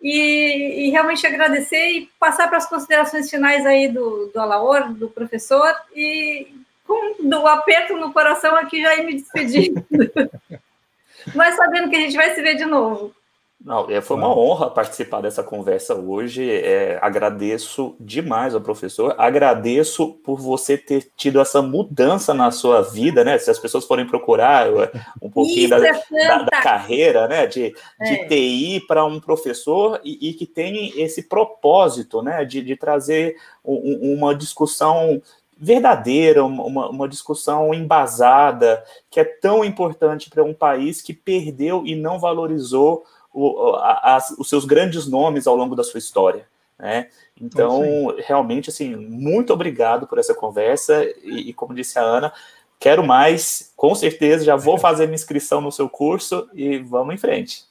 [0.00, 5.10] E, e, realmente agradecer e passar para as considerações finais aí do, do Alaor, do
[5.10, 6.46] professor, e
[6.88, 9.84] com o aperto no coração aqui já ir me despedindo.
[11.34, 13.14] Mas sabendo que a gente vai se ver de novo.
[13.60, 16.48] Não, é, foi uma honra participar dessa conversa hoje.
[16.48, 19.16] É, agradeço demais ao professor.
[19.18, 23.36] Agradeço por você ter tido essa mudança na sua vida, né?
[23.36, 25.92] Se as pessoas forem procurar é, um pouquinho da, é
[26.28, 27.48] da, da, carreira, né?
[27.48, 28.28] De, de é.
[28.28, 32.44] TI para um professor e, e, que tem esse propósito, né?
[32.44, 35.20] De, de trazer um, uma discussão
[35.60, 41.96] verdadeira, uma, uma discussão embasada, que é tão importante para um país que perdeu e
[41.96, 46.46] não valorizou o, a, os seus grandes nomes ao longo da sua história.
[46.78, 47.08] Né?
[47.40, 52.32] Então, realmente, assim, muito obrigado por essa conversa e, e, como disse a Ana,
[52.78, 57.18] quero mais, com certeza, já vou fazer minha inscrição no seu curso e vamos em
[57.18, 57.64] frente.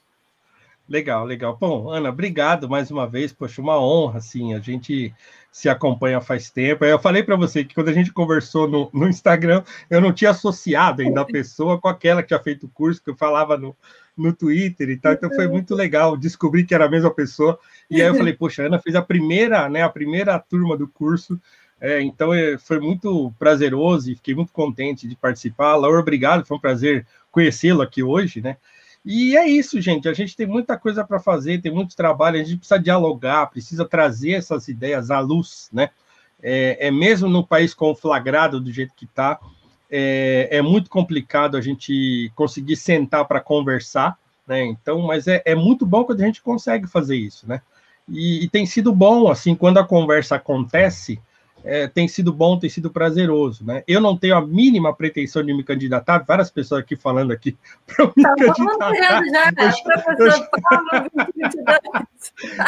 [0.90, 1.58] Legal, legal.
[1.60, 3.34] Bom, Ana, obrigado mais uma vez.
[3.34, 5.14] Poxa, uma honra, assim, a gente
[5.52, 6.86] se acompanha faz tempo.
[6.86, 10.32] Eu falei para você que quando a gente conversou no, no, Instagram, eu não tinha
[10.32, 13.76] associado ainda a pessoa com aquela que tinha feito o curso, que eu falava no,
[14.16, 15.14] no Twitter e tal.
[15.14, 17.58] Então foi muito legal descobrir que era a mesma pessoa.
[17.90, 20.88] E aí eu falei, poxa, a Ana fez a primeira, né, a primeira turma do
[20.88, 21.40] curso.
[21.80, 25.76] É, então é, foi muito prazeroso e fiquei muito contente de participar.
[25.76, 28.58] Laura, obrigado, foi um prazer conhecê-lo aqui hoje, né?
[29.10, 30.10] E é isso, gente.
[30.10, 33.86] A gente tem muita coisa para fazer, tem muito trabalho, a gente precisa dialogar, precisa
[33.86, 35.92] trazer essas ideias à luz, né?
[36.44, 39.40] É, é mesmo no país conflagrado do jeito que está,
[39.90, 44.66] é, é, muito complicado a gente conseguir sentar para conversar, né?
[44.66, 47.62] Então, mas é, é, muito bom quando a gente consegue fazer isso, né?
[48.10, 51.18] E, e tem sido bom, assim, quando a conversa acontece,
[51.68, 53.84] é, tem sido bom, tem sido prazeroso, né?
[53.86, 58.06] Eu não tenho a mínima pretensão de me candidatar, várias pessoas aqui falando aqui para
[58.16, 58.96] me tá candidatar.
[58.96, 59.22] Já,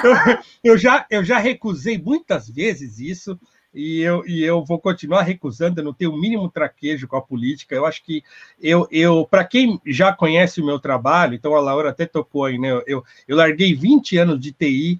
[0.04, 3.40] eu, eu, eu, já, eu já recusei muitas vezes isso,
[3.74, 7.22] e eu, e eu vou continuar recusando, eu não tenho o mínimo traquejo com a
[7.22, 7.76] política.
[7.76, 8.24] Eu acho que
[8.62, 12.58] eu, eu para quem já conhece o meu trabalho, então a Laura até tocou aí,
[12.58, 12.82] né?
[12.86, 15.00] Eu, eu larguei 20 anos de TI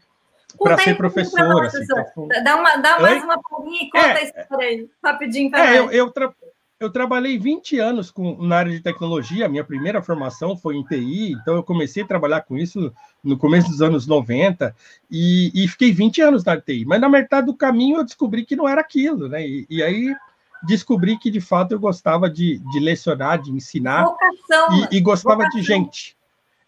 [0.58, 1.68] para ser professora.
[1.68, 5.56] Assim, tá dá, uma, dá mais uma palminha e conta é, a história aí, rapidinho.
[5.56, 6.34] É, eu, eu, tra
[6.80, 11.34] eu, trabalhei 20 anos com, na área de tecnologia, minha primeira formação foi em TI,
[11.34, 12.92] então eu comecei a trabalhar com isso
[13.24, 14.76] no começo dos anos 90
[15.12, 16.86] e, e fiquei 20 anos na TI.
[16.86, 19.46] Mas na metade do caminho eu descobri que não era aquilo, né?
[19.46, 20.16] E, e aí
[20.64, 25.38] descobri que de fato eu gostava de, de lecionar, de ensinar vocação, e, e gostava
[25.38, 25.60] vocação.
[25.60, 26.18] de gente.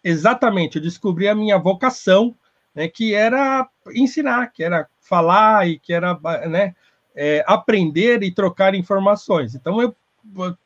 [0.04, 2.34] Exatamente, eu descobri a minha vocação
[2.74, 6.18] né, que era ensinar, que era falar e que era
[6.48, 6.74] né,
[7.14, 9.54] é, aprender e trocar informações.
[9.54, 9.94] Então eu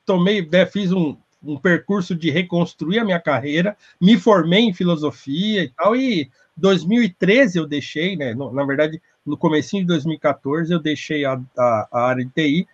[0.04, 5.64] tomei, né, fiz um, um percurso de reconstruir a minha carreira, me formei em filosofia
[5.64, 10.78] e tal, e 2013 eu deixei, né, no, na verdade, no comecinho de 2014 eu
[10.78, 12.68] deixei a, a, a área de TI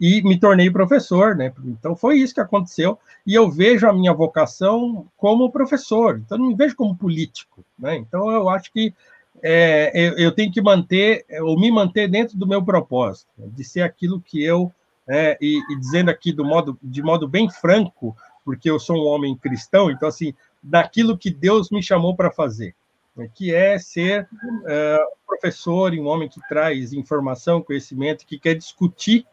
[0.00, 1.52] e me tornei professor, né?
[1.64, 2.98] Então foi isso que aconteceu.
[3.26, 7.96] E eu vejo a minha vocação como professor, então não me vejo como político, né?
[7.96, 8.94] Então eu acho que
[9.42, 13.46] é, eu, eu, tenho que manter, ou me manter dentro do meu propósito, né?
[13.54, 14.72] de ser aquilo que eu,
[15.06, 19.06] é, e, e, dizendo aqui do modo, de modo bem franco, porque eu sou um
[19.06, 22.74] homem cristão, então assim, daquilo que Deus me chamou para fazer.
[23.14, 29.26] né, que é ser uh, professor um homem que traz informação, conhecimento, que quer discutir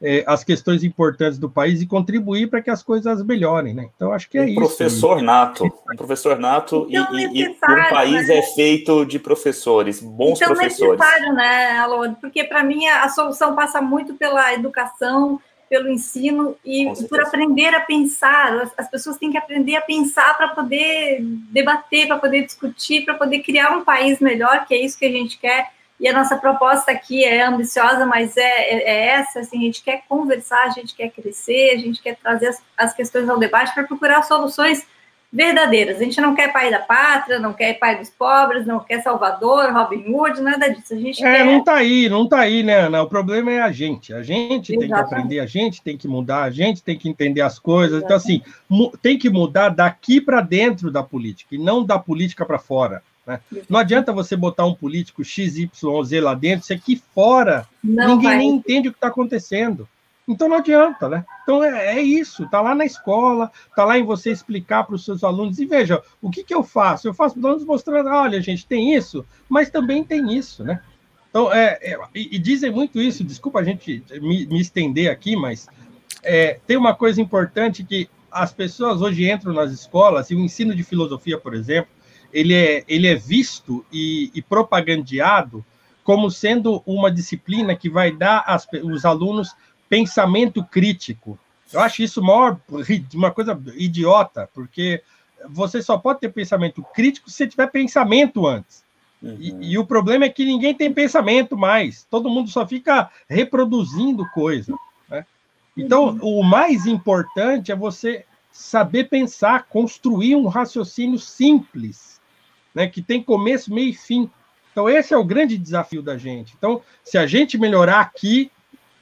[0.00, 3.88] é, as questões importantes do país e contribuir para que as coisas melhorem, né?
[3.94, 4.54] Então acho que é um isso.
[4.54, 7.54] Professor nato, um professor nato então, e, e, um
[7.90, 8.38] país né?
[8.38, 11.00] é feito de professores, bons então, professores.
[11.00, 12.12] necessário, né, Alô?
[12.20, 17.80] Porque para mim a, solução passa muito pela educação, pelo ensino e por aprender a
[17.80, 18.52] pensar.
[18.60, 21.18] As, as pessoas têm que aprender a pensar para poder
[21.50, 25.12] debater, para poder discutir, para poder criar um país melhor, que é isso que a
[25.12, 29.58] gente quer e a nossa proposta aqui é ambiciosa, mas é, é, é, essa, assim,
[29.58, 33.28] a gente quer conversar, a gente quer crescer, a gente quer trazer as, as questões
[33.28, 34.86] ao debate para procurar soluções
[35.30, 36.00] verdadeiras.
[36.00, 39.72] A gente não quer pai da pátria, não quer pai dos pobres, não quer Salvador,
[39.72, 40.94] Robin Hood, nada disso.
[40.94, 41.44] A gente é, quer...
[41.44, 43.02] não tá aí, não tá aí, né, Ana?
[43.02, 44.14] O problema é a gente.
[44.14, 44.78] A gente Exatamente.
[44.78, 47.98] tem que aprender, a gente tem que mudar, a gente tem que entender as coisas.
[47.98, 48.44] Exatamente.
[48.68, 52.58] Então, assim, tem que mudar daqui para dentro da política e não da política para
[52.58, 53.02] fora.
[53.28, 53.40] Né?
[53.68, 55.70] Não adianta você botar um político XYZ
[56.22, 58.38] lá dentro, se aqui fora não ninguém vai.
[58.38, 59.86] nem entende o que está acontecendo.
[60.26, 61.24] Então não adianta, né?
[61.42, 65.04] Então é, é isso, está lá na escola, está lá em você explicar para os
[65.04, 65.58] seus alunos.
[65.58, 67.06] E veja, o que, que eu faço?
[67.06, 70.80] Eu faço alunos mostrando, olha, gente, tem isso, mas também tem isso, né?
[71.28, 75.36] Então, é, é e, e, dizem muito isso, desculpa a gente me, me estender aqui,
[75.36, 75.66] mas
[76.22, 80.74] é, tem uma coisa importante que as pessoas hoje entram nas escolas, e o ensino
[80.74, 81.90] de filosofia, por exemplo,
[82.32, 85.64] ele é, ele é visto e, e propagandeado
[86.04, 89.54] como sendo uma disciplina que vai dar aos os alunos
[89.88, 91.38] pensamento crítico.
[91.72, 92.58] Eu acho isso maior,
[93.12, 95.02] uma coisa idiota, porque
[95.50, 98.82] você só pode ter pensamento crítico se você tiver pensamento antes.
[99.22, 99.36] Uhum.
[99.38, 102.04] E, e, o problema é que ninguém tem pensamento mais.
[102.04, 104.74] Todo mundo só fica reproduzindo coisa.
[105.10, 105.26] Né?
[105.76, 106.38] Então, uhum.
[106.38, 112.17] o mais importante é você saber pensar, construir um raciocínio simples
[112.74, 114.30] né, que tem começo, meio e fim.
[114.72, 116.54] Então, esse é o grande desafio da gente.
[116.56, 118.50] Então, se a gente melhorar aqui,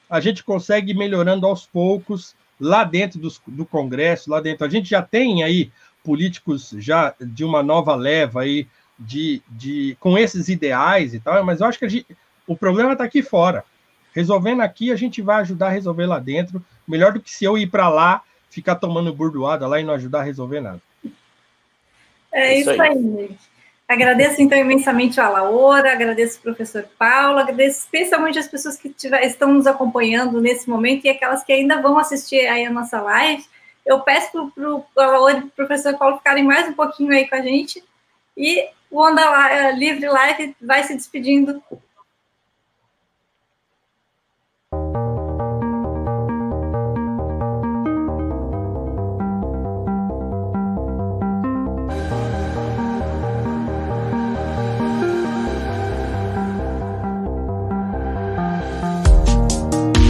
[0.09, 4.65] a gente consegue ir melhorando aos poucos lá dentro do, do Congresso, lá dentro.
[4.65, 5.71] A gente já tem aí
[6.03, 8.67] políticos já de uma nova leva aí
[8.99, 12.17] de, de com esses ideais e tal, mas eu acho que gente,
[12.47, 13.65] o problema está aqui fora.
[14.15, 17.59] Resolvendo aqui, a gente vai ajudar a resolver lá dentro, melhor do que se eu
[17.59, 20.81] ir para lá, ficar tomando burdoada lá e não ajudar a resolver nada.
[22.33, 23.56] É isso aí, gente.
[23.89, 29.25] Agradeço, então, imensamente a Laura, agradeço o professor Paulo, agradeço especialmente as pessoas que tiver,
[29.25, 33.45] estão nos acompanhando nesse momento e aquelas que ainda vão assistir aí a nossa live.
[33.85, 37.37] Eu peço para o Laura e o professor Paulo ficarem mais um pouquinho aí com
[37.37, 37.83] a gente
[38.37, 41.63] e o Onda Livre Live vai se despedindo